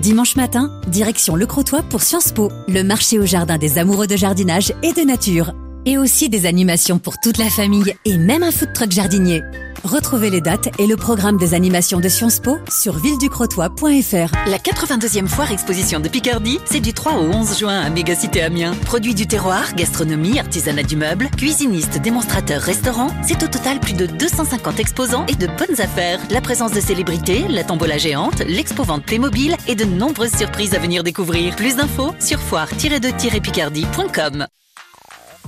Dimanche 0.00 0.36
matin, 0.36 0.70
direction 0.86 1.34
Le 1.34 1.46
Crotoy 1.46 1.82
pour 1.82 2.02
Sciences 2.02 2.30
Po, 2.30 2.52
le 2.68 2.84
marché 2.84 3.18
au 3.18 3.26
jardin 3.26 3.58
des 3.58 3.78
amoureux 3.78 4.06
de 4.06 4.14
jardinage 4.14 4.72
et 4.84 4.92
de 4.92 5.00
nature. 5.00 5.54
Et 5.86 5.98
aussi 5.98 6.28
des 6.28 6.46
animations 6.46 6.98
pour 6.98 7.18
toute 7.18 7.38
la 7.38 7.50
famille 7.50 7.94
et 8.04 8.16
même 8.16 8.42
un 8.42 8.50
food 8.50 8.72
truck 8.72 8.90
jardinier. 8.90 9.42
Retrouvez 9.84 10.30
les 10.30 10.40
dates 10.40 10.68
et 10.78 10.86
le 10.86 10.96
programme 10.96 11.36
des 11.36 11.54
animations 11.54 11.98
de 11.98 12.08
Sciences 12.08 12.38
Po 12.38 12.58
sur 12.70 12.96
villeducrotois.fr. 12.98 14.32
La 14.48 14.58
82e 14.58 15.26
foire 15.26 15.50
exposition 15.50 15.98
de 15.98 16.08
Picardie, 16.08 16.60
c'est 16.66 16.78
du 16.78 16.92
3 16.92 17.14
au 17.14 17.24
11 17.24 17.58
juin 17.58 17.80
à 17.80 17.90
Mégacité 17.90 18.42
Amiens. 18.42 18.76
Produits 18.84 19.16
du 19.16 19.26
terroir, 19.26 19.74
gastronomie, 19.74 20.38
artisanat 20.38 20.84
du 20.84 20.94
meuble, 20.94 21.28
cuisinistes, 21.36 22.00
démonstrateurs, 22.00 22.62
restaurants, 22.62 23.10
c'est 23.26 23.42
au 23.42 23.48
total 23.48 23.80
plus 23.80 23.94
de 23.94 24.06
250 24.06 24.78
exposants 24.78 25.26
et 25.26 25.34
de 25.34 25.48
bonnes 25.48 25.80
affaires. 25.80 26.20
La 26.30 26.40
présence 26.40 26.70
de 26.72 26.80
célébrités, 26.80 27.48
la 27.48 27.64
tombola 27.64 27.98
géante, 27.98 28.38
l'expo-vente 28.46 29.04
Playmobil 29.04 29.56
et 29.66 29.74
de 29.74 29.84
nombreuses 29.84 30.36
surprises 30.36 30.74
à 30.74 30.78
venir 30.78 31.02
découvrir. 31.02 31.56
Plus 31.56 31.74
d'infos 31.74 32.14
sur 32.20 32.38
foire-de-picardie.com. 32.38 34.46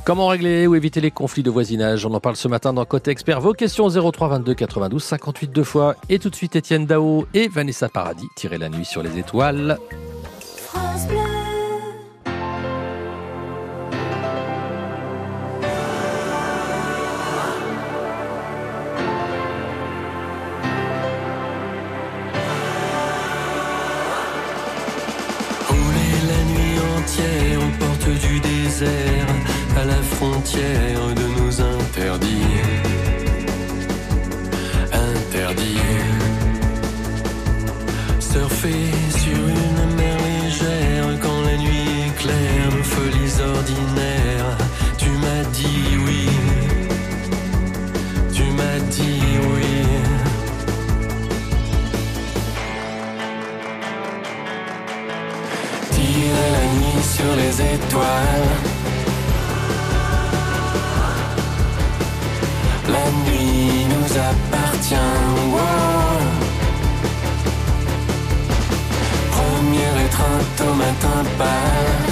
Comment 0.04 0.28
régler 0.28 0.66
ou 0.66 0.74
éviter 0.74 1.00
les 1.00 1.10
conflits 1.10 1.42
de 1.42 1.48
voisinage? 1.50 2.04
On 2.04 2.12
en 2.12 2.20
parle 2.20 2.36
ce 2.36 2.46
matin 2.46 2.74
dans 2.74 2.84
Côté 2.84 3.10
Expert. 3.10 3.40
Vos 3.40 3.54
questions 3.54 3.88
03 3.88 4.28
22 4.28 4.52
92 4.52 5.02
58 5.02 5.50
deux 5.50 5.64
fois. 5.64 5.96
Et 6.10 6.18
tout 6.18 6.28
de 6.28 6.34
suite, 6.34 6.56
Étienne 6.56 6.84
Dao 6.84 7.26
et 7.32 7.48
Vanessa 7.48 7.88
Paradis. 7.88 8.28
Tirez 8.36 8.58
la 8.58 8.68
nuit 8.68 8.84
sur 8.84 9.02
les 9.02 9.18
étoiles. 9.18 9.78
De 30.32 31.26
nos 31.38 31.60
interdits. 31.60 32.28
Interdits. 34.92 35.78
Surfer 38.20 38.90
sur 39.10 39.48
une 39.48 39.96
mer 39.96 40.16
légère 40.28 41.06
quand 41.20 41.40
la 41.42 41.56
nuit 41.58 42.06
est 42.06 42.16
claire, 42.16 42.70
nos 42.76 42.82
folies 42.82 43.36
ordinaires. 43.54 44.56
Tu 44.96 45.10
m'as 45.10 45.44
dit 45.52 45.88
oui. 46.06 46.28
Tu 48.32 48.44
m'as 48.58 48.78
dit 48.90 49.22
oui. 49.52 49.74
Tirer 55.90 56.50
la 56.56 56.64
nuit 56.78 57.02
sur 57.02 57.36
les 57.36 57.74
étoiles. 57.74 58.33
Appartient. 64.16 64.94
wow. 65.54 66.20
Premier 69.32 69.92
étreinte 70.06 70.60
au 70.60 70.74
matin 70.74 71.18
pâle. 71.38 72.02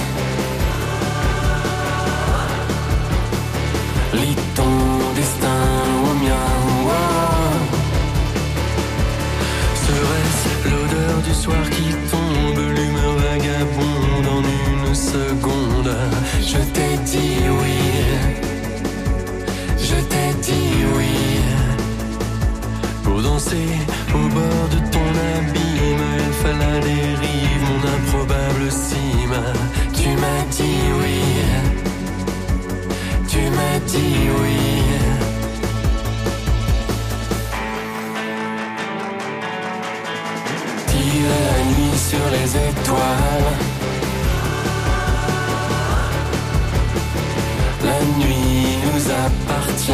Lis 4.13 4.37
ton 4.55 4.75
destin 5.15 5.63
au 6.07 6.13
mien. 6.23 6.49
wow. 6.87 7.59
Serait-ce 9.85 10.69
l'odeur 10.69 11.17
du 11.27 11.33
soir 11.33 11.69
qui 11.69 11.87
tombe, 12.11 12.61
l'humeur 12.75 13.13
vagabonde 13.27 14.27
en 14.37 14.41
une 14.41 14.95
seconde? 14.95 15.95
Je 16.41 16.57
t'ai 16.73 16.97
dit 17.05 17.47
La 41.15 41.63
nuit 41.65 41.95
sur 41.95 42.25
les 42.31 42.57
étoiles. 42.69 43.53
La 47.83 47.99
nuit 48.17 48.79
nous 48.83 49.11
appartient. 49.11 49.93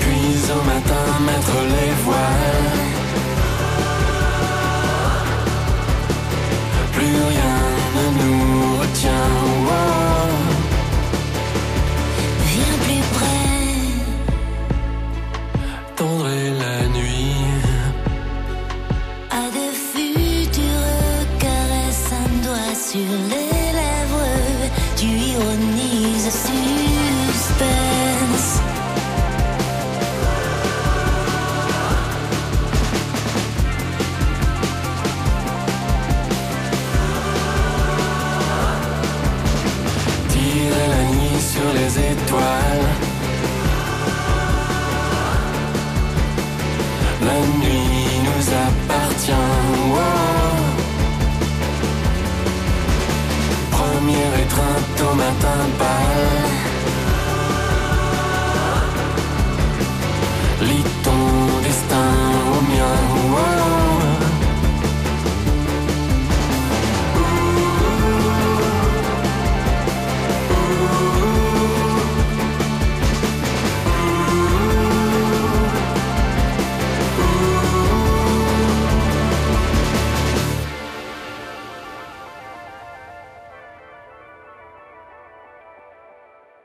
Puis 0.00 0.52
au 0.52 0.62
matin 0.66 1.04
mettre 1.24 1.56
les 1.70 1.92
voiles. 2.04 2.23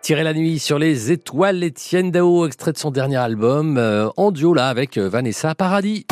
Tirer 0.09 0.23
la 0.23 0.33
nuit 0.33 0.57
sur 0.57 0.79
les 0.79 1.11
étoiles, 1.11 1.63
Étienne 1.63 2.09
Dao, 2.09 2.47
extrait 2.47 2.71
de 2.71 2.79
son 2.79 2.89
dernier 2.89 3.17
album, 3.17 3.77
euh, 3.77 4.09
en 4.17 4.31
duo 4.31 4.55
là 4.55 4.67
avec 4.67 4.97
euh, 4.97 5.07
Vanessa 5.07 5.53
Paradis. 5.53 6.07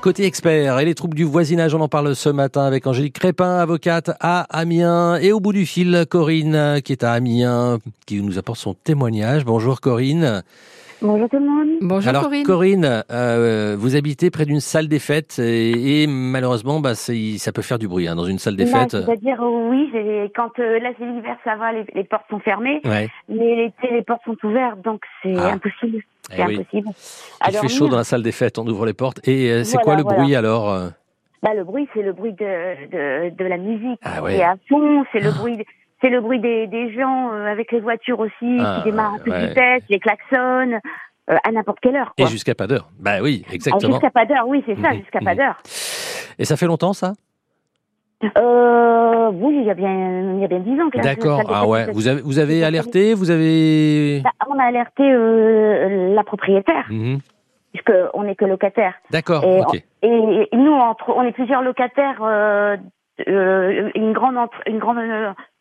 Côté 0.00 0.24
expert 0.24 0.78
et 0.78 0.84
les 0.84 0.94
troubles 0.94 1.16
du 1.16 1.24
voisinage, 1.24 1.74
on 1.74 1.80
en 1.80 1.88
parle 1.88 2.14
ce 2.14 2.28
matin 2.28 2.64
avec 2.64 2.86
Angélique 2.86 3.18
Crépin, 3.18 3.56
avocate 3.56 4.12
à 4.20 4.42
Amiens. 4.56 5.16
Et 5.16 5.32
au 5.32 5.40
bout 5.40 5.52
du 5.52 5.66
fil, 5.66 6.06
Corinne, 6.08 6.54
euh, 6.54 6.78
qui 6.78 6.92
est 6.92 7.02
à 7.02 7.10
Amiens, 7.10 7.80
qui 8.06 8.22
nous 8.22 8.38
apporte 8.38 8.60
son 8.60 8.74
témoignage. 8.74 9.44
Bonjour 9.44 9.80
Corinne. 9.80 10.44
Bonjour 11.06 11.28
tout 11.28 11.36
le 11.38 11.44
monde. 11.44 11.68
Bonjour 11.82 12.08
Alors 12.08 12.22
Corinne. 12.22 12.44
Corinne, 12.44 13.04
euh, 13.10 13.76
vous 13.78 13.94
habitez 13.94 14.30
près 14.30 14.46
d'une 14.46 14.60
salle 14.60 14.88
des 14.88 14.98
fêtes 14.98 15.38
et, 15.38 16.02
et 16.02 16.06
malheureusement, 16.06 16.80
bah, 16.80 16.94
c'est- 16.94 17.36
ça 17.36 17.52
peut 17.52 17.60
faire 17.60 17.78
du 17.78 17.88
bruit 17.88 18.08
hein, 18.08 18.14
dans 18.16 18.24
une 18.24 18.38
salle 18.38 18.56
des 18.56 18.64
Bah, 18.64 18.80
fêtes. 18.80 18.92
C'est-à-dire, 19.04 19.36
oui, 19.42 19.90
quand 20.34 20.58
euh, 20.60 20.78
là 20.80 20.92
c'est 20.98 21.04
l'hiver, 21.04 21.36
ça 21.44 21.56
va, 21.56 21.72
les, 21.72 21.84
les 21.94 22.04
portes 22.04 22.24
sont 22.30 22.38
fermées. 22.40 22.80
Ouais. 22.86 23.10
Mais 23.28 23.54
l'été, 23.54 23.92
les 23.94 24.00
portes 24.00 24.22
sont 24.24 24.36
ouvertes, 24.44 24.80
donc 24.82 25.02
c'est 25.22 25.34
Ah. 25.36 25.52
impossible. 25.52 25.98
Eh 26.32 26.36
C'est 26.36 26.46
oui. 26.46 26.54
impossible. 26.54 26.88
Il 26.88 27.48
Alors, 27.48 27.60
fait 27.62 27.68
chaud 27.68 27.88
dans 27.88 27.98
la 27.98 28.04
salle 28.04 28.22
des 28.22 28.32
fêtes, 28.32 28.58
on 28.58 28.66
ouvre 28.66 28.86
les 28.86 28.94
portes. 28.94 29.20
Et 29.28 29.50
euh, 29.50 29.62
c'est 29.64 29.72
Voilà, 29.72 29.84
quoi 29.84 29.96
le 29.96 30.02
voilà. 30.04 30.18
bruit 30.22 30.34
alors 30.34 30.70
euh? 30.72 30.88
Bah, 31.42 31.52
le 31.54 31.64
bruit, 31.64 31.86
c'est 31.92 32.00
le 32.00 32.14
bruit 32.14 32.32
de, 32.32 33.28
de, 33.28 33.36
de 33.36 33.44
la 33.44 33.58
musique. 33.58 34.00
Ah 34.02 34.22
ouais. 34.22 34.38
Et 34.38 34.42
à 34.42 34.54
fond, 34.70 35.04
c'est 35.12 35.20
le 35.20 35.32
bruit, 35.32 35.58
c'est 36.04 36.10
le 36.10 36.20
bruit 36.20 36.38
des, 36.38 36.66
des 36.66 36.92
gens 36.92 37.32
euh, 37.32 37.46
avec 37.46 37.72
les 37.72 37.80
voitures 37.80 38.20
aussi 38.20 38.58
Ah, 38.60 38.76
qui 38.84 38.90
démarrent 38.90 39.14
un 39.14 39.18
peu 39.24 39.30
ouais. 39.30 39.46
vitesse, 39.48 39.82
les 39.88 39.98
klaxons. 39.98 40.78
euh, 41.30 41.36
à 41.42 41.50
n'importe 41.52 41.78
quelle 41.80 41.96
heure. 41.96 42.12
Et 42.18 42.26
jusqu'à 42.26 42.54
pas 42.54 42.66
d'heure. 42.66 42.90
Bah 43.00 43.22
oui, 43.22 43.46
Ah, 43.48 43.54
exactement. 43.54 43.92
Jusqu'à 43.92 44.10
pas 44.10 44.26
d'heure, 44.26 44.46
oui, 44.46 44.62
c'est 44.66 44.78
ça, 44.82 44.90
Mhm, 44.90 44.98
jusqu'à 44.98 45.20
pas 45.20 45.30
mhm. 45.32 45.38
d'heure. 45.38 45.56
Et 46.38 46.44
ça 46.44 46.56
fait 46.58 46.66
longtemps 46.66 46.92
ça? 46.92 47.14
Euh, 48.38 49.30
oui, 49.32 49.56
il 49.60 49.64
y 49.66 49.70
a 49.70 49.74
bien, 49.74 50.34
il 50.34 50.40
y 50.40 50.44
a 50.44 50.48
bien 50.48 50.60
dix 50.60 50.78
ans 50.80 50.90
que 50.90 50.98
D'accord. 51.00 51.40
Ah 51.52 51.66
ouais. 51.66 51.86
Vous 51.92 52.08
avez, 52.08 52.20
vous 52.22 52.38
avez 52.38 52.62
alerté, 52.64 53.14
vous 53.14 53.30
avez. 53.30 54.20
Bah, 54.22 54.30
on 54.50 54.58
a 54.58 54.64
alerté 54.64 55.02
euh, 55.02 56.14
la 56.14 56.24
propriétaire, 56.24 56.86
Mhm. 56.90 57.18
puisque 57.72 57.92
on 58.14 58.24
n'est 58.24 58.34
que 58.36 58.44
locataire. 58.44 58.94
D'accord. 59.10 59.44
Et, 59.44 59.60
Ok. 59.60 59.74
et, 60.02 60.48
et 60.52 60.56
nous, 60.56 60.72
entre, 60.74 61.10
on 61.16 61.22
est 61.22 61.32
plusieurs 61.32 61.62
locataires, 61.62 62.18
euh, 62.22 62.76
une 63.26 64.12
grande, 64.12 64.36
entre- 64.36 64.60
une 64.66 64.78
grande, 64.78 64.98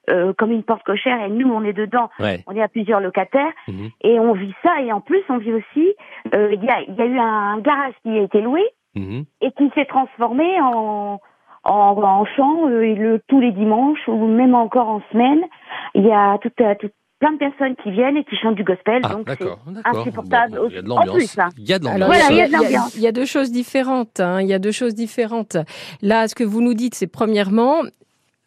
euh, 0.09 0.33
comme 0.37 0.51
une 0.51 0.63
porte 0.63 0.83
cochère, 0.83 1.23
et 1.23 1.29
nous, 1.29 1.49
on 1.51 1.63
est 1.63 1.73
dedans. 1.73 2.09
Ouais. 2.19 2.43
On 2.47 2.55
est 2.55 2.61
à 2.61 2.67
plusieurs 2.67 2.99
locataires, 2.99 3.51
Mhm. 3.67 3.89
et 4.01 4.19
on 4.19 4.33
vit 4.33 4.53
ça. 4.63 4.81
Et 4.81 4.91
en 4.91 5.01
plus, 5.01 5.21
on 5.29 5.37
vit 5.37 5.53
aussi, 5.53 5.93
euh, 6.33 6.53
il 6.53 6.63
y, 6.63 6.69
a, 6.69 6.81
il 6.87 6.95
y 6.95 7.01
a 7.01 7.05
eu 7.05 7.17
un 7.19 7.59
garage 7.59 7.93
qui 8.03 8.09
a 8.17 8.21
été 8.21 8.41
loué 8.41 8.61
Mhm. 8.95 9.25
et 9.41 9.51
qui 9.51 9.69
s'est 9.75 9.85
transformé 9.85 10.59
en 10.61 11.19
en, 11.65 11.95
en 12.03 12.25
chant 12.25 12.67
euh, 12.67 12.93
le, 12.93 13.21
tous 13.29 13.39
les 13.39 13.53
dimanches 13.53 14.05
ou 14.09 14.27
même 14.27 14.53
encore 14.53 14.89
en 14.89 15.01
semaine. 15.13 15.39
Il 15.95 16.03
y 16.05 16.11
a 16.11 16.37
tout, 16.39 16.51
euh, 16.59 16.75
tout- 16.77 16.89
plein 17.19 17.31
de 17.31 17.37
personnes 17.37 17.77
qui 17.81 17.89
viennent 17.91 18.17
et 18.17 18.25
qui 18.25 18.35
chantent 18.35 18.55
du 18.55 18.65
gospel, 18.65 18.99
Ah, 19.05 19.13
donc 19.13 19.25
d'accord, 19.27 19.59
c'est 19.65 19.73
d'accord. 19.75 19.99
insupportable. 20.01 20.55
Bon, 20.57 20.67
il 20.69 20.75
y 20.75 20.77
a 20.77 20.81
de 20.81 20.91
en 20.91 20.95
l'ambiance. 20.97 21.15
plus, 21.15 21.39
hein. 21.39 21.47
Il 21.57 21.69
y 21.69 21.71
a 21.73 21.79
de 21.79 21.87
Alors, 21.87 21.99
l'ambiance. 21.99 22.17
Voilà, 22.21 22.35
il 22.35 22.37
y 22.37 22.41
a 22.41 22.47
de 22.47 22.49
il 22.49 22.51
y 22.51 22.55
a- 22.55 22.59
l'ambiance. 22.63 22.95
il 22.97 23.01
y 23.01 23.07
a 23.07 23.11
deux 23.13 23.25
choses 23.25 23.49
différentes. 23.53 24.19
hein. 24.19 24.41
Il 24.41 24.47
y 24.47 24.53
a 24.53 24.59
deux 24.59 24.73
choses 24.73 24.93
différentes. 24.93 25.55
Là, 26.01 26.27
ce 26.27 26.35
que 26.35 26.43
vous 26.43 26.61
nous 26.61 26.73
dites, 26.73 26.95
c'est 26.95 27.07
premièrement, 27.07 27.75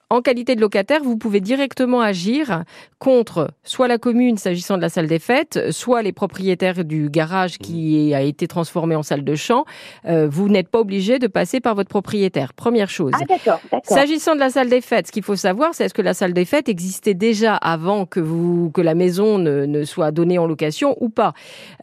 en 0.09 0.23
qualité 0.23 0.55
de 0.55 0.61
locataire, 0.61 1.03
vous 1.03 1.17
pouvez 1.17 1.41
directement 1.41 2.01
agir 2.01 2.63
contre 3.01 3.51
soit 3.65 3.89
la 3.89 3.99
commune 3.99 4.39
s'agissant 4.39 4.77
de 4.77 4.83
la 4.83 4.89
salle 4.89 5.09
des 5.09 5.19
fêtes, 5.19 5.73
soit 5.73 6.03
les 6.03 6.13
propriétaires 6.13 6.85
du 6.85 7.11
garage 7.11 7.59
qui 7.59 8.15
a 8.15 8.21
été 8.21 8.47
transformé 8.47 8.95
en 8.95 9.03
salle 9.03 9.25
de 9.25 9.35
chant. 9.35 9.65
Euh, 10.07 10.29
vous 10.31 10.49
n'êtes 10.49 10.69
pas 10.69 10.79
obligé 10.79 11.19
de 11.19 11.27
passer 11.27 11.59
par 11.59 11.75
votre 11.75 11.89
propriétaire. 11.89 12.53
Première 12.53 12.89
chose. 12.89 13.11
Ah 13.15 13.25
d'accord, 13.29 13.61
d'accord. 13.73 13.97
S'agissant 13.97 14.35
de 14.37 14.41
la 14.41 14.51
salle 14.51 14.69
des 14.69 14.81
fêtes, 14.81 15.09
ce 15.09 15.13
qu'il 15.13 15.25
faut 15.25 15.35
savoir, 15.35 15.75
c'est 15.75 15.87
est-ce 15.87 15.95
que 15.95 16.03
la 16.03 16.15
salle 16.15 16.33
des 16.33 16.45
fêtes 16.45 16.69
existait 16.69 17.15
déjà 17.15 17.57
avant 17.57 18.07
que 18.07 18.21
vous 18.21 18.71
que 18.71 18.81
la 18.81 18.95
maison 18.95 19.39
ne, 19.39 19.67
ne 19.67 19.83
soit 19.83 20.13
donnée 20.13 20.39
en 20.39 20.47
location 20.47 20.97
ou 21.01 21.09
pas? 21.09 21.33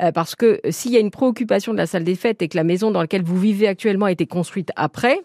Euh, 0.02 0.14
Parce 0.14 0.36
que 0.36 0.62
s'il 0.70 0.92
y 0.92 0.98
a 0.98 1.02
une 1.02 1.12
préoccupation 1.12 1.74
de 1.74 1.78
la 1.78 1.88
salle 1.88 2.06
des 2.06 2.16
fêtes 2.16 2.42
et 2.42 2.48
que 2.48 2.56
la 2.56 2.64
maison 2.64 2.90
dans 2.90 3.02
laquelle 3.02 3.24
vous 3.24 3.38
vivez 3.38 3.68
actuellement 3.68 4.06
a 4.06 4.12
été 4.12 4.26
construite 4.28 4.72
après. 4.78 5.20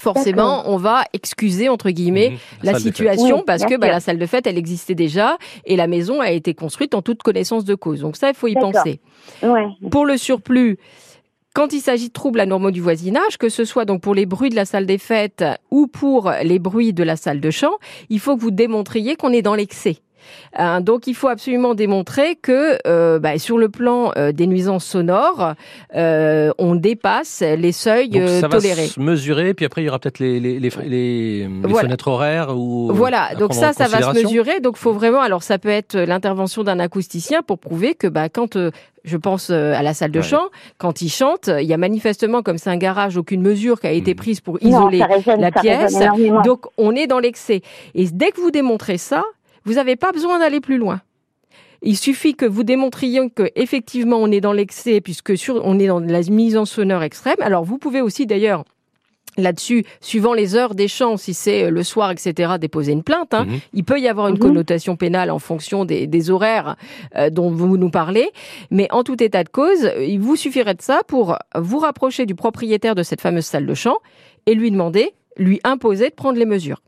Forcément, 0.00 0.64
on 0.66 0.76
va 0.76 1.04
excuser 1.12 1.68
entre 1.68 1.90
guillemets 1.90 2.30
Mhm. 2.30 2.36
la 2.64 2.78
situation 2.78 3.36
Oui, 3.38 3.42
parce 3.46 3.64
que 3.64 3.76
bah, 3.76 3.88
la 3.88 4.00
salle 4.00 4.18
de 4.18 4.26
fête 4.26 4.46
elle 4.46 4.58
existait 4.58 4.94
déjà 4.96 5.38
et 5.64 5.76
la 5.76 5.86
maison 5.86 6.20
a 6.20 6.30
été 6.32 6.52
construite 6.54 6.94
en 6.94 7.02
toute 7.02 7.22
connaissance 7.22 7.64
de 7.64 7.74
cause. 7.74 8.00
Donc 8.00 8.16
ça 8.16 8.28
il 8.28 8.34
faut 8.34 8.48
y 8.48 8.54
penser. 8.54 9.00
Ouais. 9.42 9.66
Pour 9.90 10.04
le 10.04 10.16
surplus, 10.16 10.78
quand 11.54 11.72
il 11.72 11.80
s'agit 11.80 12.08
de 12.08 12.12
troubles 12.12 12.40
anormaux 12.40 12.72
du 12.72 12.80
voisinage, 12.80 13.38
que 13.38 13.48
ce 13.48 13.64
soit 13.64 13.84
donc 13.84 14.00
pour 14.00 14.14
les 14.16 14.26
bruits 14.26 14.50
de 14.50 14.56
la 14.56 14.64
salle 14.64 14.86
des 14.86 14.98
fêtes 14.98 15.44
ou 15.70 15.86
pour 15.86 16.32
les 16.42 16.58
bruits 16.58 16.92
de 16.92 17.04
la 17.04 17.14
salle 17.14 17.40
de 17.40 17.50
chant, 17.52 17.74
il 18.10 18.18
faut 18.18 18.34
que 18.36 18.40
vous 18.40 18.50
démontriez 18.50 19.14
qu'on 19.14 19.30
est 19.30 19.42
dans 19.42 19.54
l'excès. 19.54 19.98
Hein, 20.56 20.80
donc 20.80 21.06
il 21.06 21.14
faut 21.14 21.28
absolument 21.28 21.74
démontrer 21.74 22.36
que 22.36 22.78
euh, 22.86 23.18
bah, 23.18 23.38
sur 23.38 23.58
le 23.58 23.68
plan 23.68 24.12
euh, 24.16 24.32
des 24.32 24.46
nuisances 24.46 24.84
sonores, 24.84 25.54
euh, 25.96 26.50
on 26.58 26.74
dépasse 26.74 27.42
les 27.42 27.72
seuils 27.72 28.08
Donc 28.08 28.28
ça 28.28 28.48
va 28.48 28.60
se 28.60 29.00
mesurer, 29.00 29.54
puis 29.54 29.64
après 29.66 29.82
il 29.82 29.86
y 29.86 29.88
aura 29.88 29.98
peut-être 29.98 30.18
les, 30.18 30.38
les, 30.40 30.58
les, 30.60 30.70
les- 30.84 31.48
les 31.48 31.48
Voilà. 31.64 31.88
fenêtres 31.88 32.08
horaires 32.08 32.56
ou. 32.56 32.90
Voilà, 32.92 33.34
donc 33.38 33.54
ça, 33.54 33.72
ça 33.72 33.86
va 33.88 34.02
se 34.02 34.22
mesurer. 34.22 34.60
Donc, 34.60 34.76
faut 34.76 34.92
vraiment. 34.92 35.20
Alors, 35.20 35.42
ça 35.42 35.58
peut 35.58 35.68
être 35.68 35.96
l'intervention 35.98 36.62
d'un 36.64 36.78
acousticien 36.78 37.42
pour 37.42 37.58
prouver 37.58 37.94
que, 37.94 38.06
bah, 38.06 38.28
quand 38.28 38.56
euh, 38.56 38.70
je 39.04 39.16
pense 39.16 39.50
à 39.50 39.82
la 39.82 39.94
salle 39.94 40.10
de 40.12 40.18
Ouais. 40.20 40.24
chant, 40.24 40.44
quand 40.78 41.02
il 41.02 41.08
chante, 41.10 41.48
il 41.48 41.66
y 41.66 41.72
a 41.74 41.76
manifestement, 41.76 42.42
comme 42.42 42.58
c'est 42.58 42.70
un 42.70 42.76
garage, 42.76 43.16
aucune 43.16 43.42
mesure 43.42 43.80
qui 43.80 43.86
a 43.86 43.92
été 43.92 44.12
Mhm. 44.12 44.16
prise 44.16 44.40
pour 44.40 44.62
isoler 44.62 45.02
résonne, 45.02 45.40
la 45.40 45.50
pièce. 45.52 45.94
Donc, 46.44 46.66
on 46.78 46.94
est 46.94 47.06
dans 47.06 47.18
l'excès. 47.18 47.60
Et 47.94 48.06
dès 48.06 48.30
que 48.30 48.40
vous 48.40 48.50
démontrez 48.50 48.98
ça, 48.98 49.22
vous 49.64 49.74
n'avez 49.74 49.96
pas 49.96 50.12
besoin 50.12 50.38
d'aller 50.38 50.60
plus 50.60 50.78
loin. 50.78 51.00
Il 51.82 51.96
suffit 51.98 52.34
que 52.34 52.46
vous 52.46 52.64
démontriez 52.64 53.28
que 53.28 53.50
effectivement 53.56 54.16
on 54.16 54.30
est 54.30 54.40
dans 54.40 54.52
l'excès 54.54 55.00
puisque 55.00 55.36
sur, 55.36 55.60
on 55.64 55.78
est 55.78 55.86
dans 55.88 56.00
la 56.00 56.20
mise 56.22 56.56
en 56.56 56.64
sonore 56.64 57.02
extrême. 57.02 57.36
Alors 57.40 57.64
vous 57.64 57.76
pouvez 57.78 58.00
aussi 58.00 58.24
d'ailleurs 58.26 58.64
là-dessus, 59.36 59.84
suivant 60.00 60.32
les 60.32 60.54
heures 60.54 60.76
des 60.76 60.86
chants, 60.86 61.16
si 61.16 61.34
c'est 61.34 61.64
euh, 61.64 61.70
le 61.70 61.82
soir, 61.82 62.12
etc., 62.12 62.52
déposer 62.60 62.92
une 62.92 63.02
plainte. 63.02 63.34
hein. 63.34 63.46
Mhm. 63.46 63.58
Il 63.72 63.84
peut 63.84 63.98
y 63.98 64.06
avoir 64.06 64.28
une 64.28 64.34
Mhm. 64.36 64.40
connotation 64.40 64.94
pénale 64.96 65.28
en 65.32 65.40
fonction 65.40 65.84
des, 65.84 66.06
des 66.06 66.30
horaires 66.30 66.76
euh, 67.16 67.30
dont 67.30 67.50
vous 67.50 67.76
nous 67.76 67.90
parlez. 67.90 68.30
Mais 68.70 68.86
en 68.92 69.02
tout 69.02 69.20
état 69.20 69.42
de 69.42 69.48
cause, 69.48 69.90
il 70.00 70.20
vous 70.20 70.36
suffirait 70.36 70.74
de 70.74 70.82
ça 70.82 71.00
pour 71.08 71.36
vous 71.56 71.78
rapprocher 71.80 72.26
du 72.26 72.36
propriétaire 72.36 72.94
de 72.94 73.02
cette 73.02 73.20
fameuse 73.20 73.44
salle 73.44 73.66
de 73.66 73.74
chant 73.74 73.96
et 74.46 74.54
lui 74.54 74.70
demander, 74.70 75.10
lui 75.36 75.60
imposer 75.64 76.10
de 76.10 76.14
prendre 76.14 76.38
les 76.38 76.46
mesures. 76.46 76.80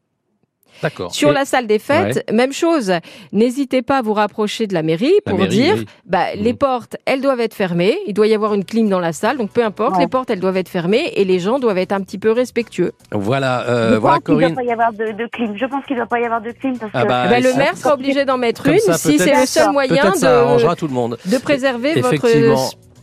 D'accord. 0.83 1.15
Sur 1.15 1.31
Et- 1.31 1.35
la 1.35 1.45
salle 1.45 1.67
des 1.67 1.79
fêtes, 1.79 2.25
même 2.33 2.53
chose. 2.53 2.93
N'hésitez 3.33 3.83
pas 3.83 3.99
à 3.99 4.03
vous 4.03 4.13
rapprocher 4.13 4.67
de 4.67 4.75
la 4.75 4.83
mairie 4.83 5.13
La 5.25 5.31
pour 5.31 5.39
mairie, 5.39 5.51
dire, 5.57 5.75
oui. 5.79 5.87
bah, 6.05 6.35
les 6.37 6.53
Mhm. 6.53 6.59
portes, 6.59 6.97
elles 7.07 7.21
doivent 7.21 7.41
être 7.41 7.55
fermées. 7.55 7.97
Il 8.07 8.15
doit 8.15 8.27
y 8.27 8.35
avoir 8.35 8.55
une 8.55 8.65
clim 8.65 8.89
dans 8.89 9.01
la 9.01 9.13
salle, 9.13 9.37
donc 9.39 9.51
peu 9.51 9.65
importe, 9.65 9.95
Ouais. 9.97 10.01
les 10.03 10.07
portes, 10.09 10.31
elles 10.31 10.41
doivent 10.41 10.57
être 10.57 10.69
fermées 10.69 11.13
et 11.17 11.25
les 11.25 11.39
gens 11.39 11.59
doivent 11.59 11.79
être 11.79 11.93
un 11.93 12.01
petit 12.01 12.19
peu 12.19 12.31
respectueux. 12.33 12.93
Voilà, 13.13 13.65
Je 13.67 13.73
euh, 13.73 13.91
pense 13.93 13.99
voilà 14.01 14.19
qu'il 14.19 14.35
ne 14.35 14.41
Corinne. 14.41 14.55
doit 14.55 14.63
pas 14.65 14.69
y 14.69 14.73
avoir 14.73 14.93
de, 14.93 15.13
de 15.13 15.27
clim. 15.33 15.57
Je 15.57 15.65
pense 15.67 15.85
qu'il 15.87 15.97
ne 15.97 16.01
doit 16.01 16.09
pas 16.09 16.21
y 16.21 16.25
avoir 16.25 16.41
de 16.41 16.51
clim 16.53 16.79
parce 16.79 16.91
Ah 16.95 17.03
que 17.05 17.09
bah, 17.09 17.23
Eh 17.27 17.29
ben, 17.31 17.43
le 17.43 17.51
ça- 17.51 17.57
maire 17.59 17.77
sera 17.77 17.95
obligé 17.95 18.25
d'en 18.25 18.39
mettre 18.39 18.63
Comme 18.65 18.75
une 18.75 18.81
ça, 18.81 18.95
si 18.99 19.19
c'est 19.19 19.35
le 19.35 19.47
seul 19.47 19.71
moyen 19.73 20.11
de, 20.11 20.75
tout 20.75 20.87
le 20.89 20.93
monde. 20.95 21.17
de 21.25 21.39
préserver 21.39 22.01
votre. 22.01 22.15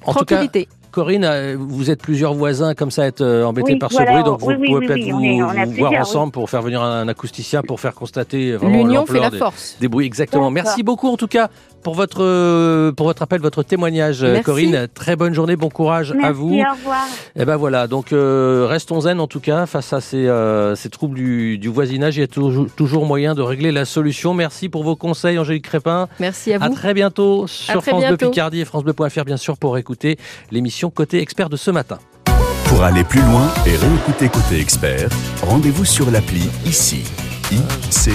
En 0.05 0.11
tout 0.13 0.19
cas, 0.25 0.35
tranquillité. 0.35 0.67
Corinne, 0.93 1.25
euh, 1.25 1.57
vous 1.59 1.89
êtes 1.89 2.01
plusieurs 2.01 2.33
voisins 2.35 2.75
comme 2.75 2.91
ça 2.91 3.01
à 3.03 3.05
être 3.07 3.21
euh, 3.21 3.43
embêtés 3.45 3.73
Oui, 3.73 3.79
par 3.79 3.89
ce 3.91 3.95
voilà, 3.97 4.11
bruit, 4.11 4.23
donc 4.23 4.39
vous 4.39 4.47
oui, 4.47 4.55
oui, 4.59 4.67
pouvez 4.67 4.79
oui, 4.79 4.87
peut-être 4.87 5.03
oui, 5.05 5.11
vous, 5.11 5.17
on 5.17 5.21
est- 5.23 5.41
on 5.43 5.51
est 5.53 5.65
vous 5.65 5.71
voir 5.77 5.93
ensemble 5.93 6.31
pour 6.31 6.49
faire 6.49 6.61
venir 6.61 6.81
un 6.83 7.07
acousticien 7.07 7.63
pour 7.63 7.79
faire 7.79 7.95
constater 7.95 8.51
vraiment 8.53 8.77
L'union 8.77 9.05
fait 9.05 9.13
l'ampleur 9.13 9.23
la 9.23 9.29
des, 9.31 9.37
force. 9.39 9.75
des 9.81 9.87
bruits. 9.87 10.05
Exactement. 10.05 10.51
Merci 10.51 10.83
beaucoup 10.83 11.07
en 11.09 11.17
tout 11.17 11.27
cas 11.27 11.49
pour 11.83 11.93
votre 11.95 12.23
euh, 12.23 12.91
pour 12.91 13.05
votre 13.07 13.21
appel, 13.21 13.41
votre 13.41 13.61
témoignage, 13.63 14.23
euh, 14.23 14.31
Merci. 14.33 14.43
Corinne. 14.43 14.87
Très 14.93 15.15
bonne 15.15 15.33
journée, 15.33 15.55
bon 15.55 15.69
courage 15.69 16.11
Merci, 16.13 16.25
à 16.27 16.31
vous. 16.31 16.55
au 16.55 16.73
revoir. 16.73 17.05
Et 17.35 17.45
ben 17.45 17.57
voilà, 17.57 17.87
donc 17.87 18.13
euh, 18.13 18.65
restons 18.69 19.01
zen 19.01 19.19
en 19.19 19.27
tout 19.27 19.39
cas 19.39 19.65
face 19.65 19.93
à 19.93 20.01
ces, 20.01 20.27
euh, 20.27 20.75
ces 20.75 20.89
troubles 20.89 21.15
du, 21.15 21.57
du 21.57 21.67
voisinage. 21.67 22.17
Il 22.17 22.21
y 22.21 22.23
a 22.23 22.27
toujours, 22.27 22.67
toujours 22.75 23.05
moyen 23.05 23.35
de 23.35 23.41
régler 23.41 23.71
la 23.71 23.85
solution. 23.85 24.33
Merci 24.33 24.69
pour 24.69 24.83
vos 24.83 24.95
conseils, 24.95 25.37
Angélique 25.37 25.65
Crépin. 25.65 26.07
Merci 26.19 26.53
à 26.53 26.57
À 26.63 26.69
vous. 26.69 26.75
très 26.75 26.93
bientôt 26.93 27.45
sur 27.47 27.81
très 27.81 27.91
France 27.91 28.05
Bleu. 28.05 28.17
Picardie 28.17 28.61
et 28.61 28.65
francebleu.fr 28.65 29.25
bien 29.25 29.37
sûr 29.37 29.57
pour 29.57 29.77
écouter 29.77 30.17
l'émission 30.51 30.89
Côté 30.89 31.21
Expert 31.21 31.49
de 31.49 31.57
ce 31.57 31.69
matin. 31.71 31.99
Pour 32.65 32.83
aller 32.83 33.03
plus 33.03 33.21
loin 33.21 33.47
et 33.67 33.75
réécouter 33.75 34.29
Côté 34.29 34.59
Expert, 34.59 35.09
rendez-vous 35.43 35.85
sur 35.85 36.09
l'appli 36.09 36.49
ICI. 36.65 37.03
ICI. 37.51 38.11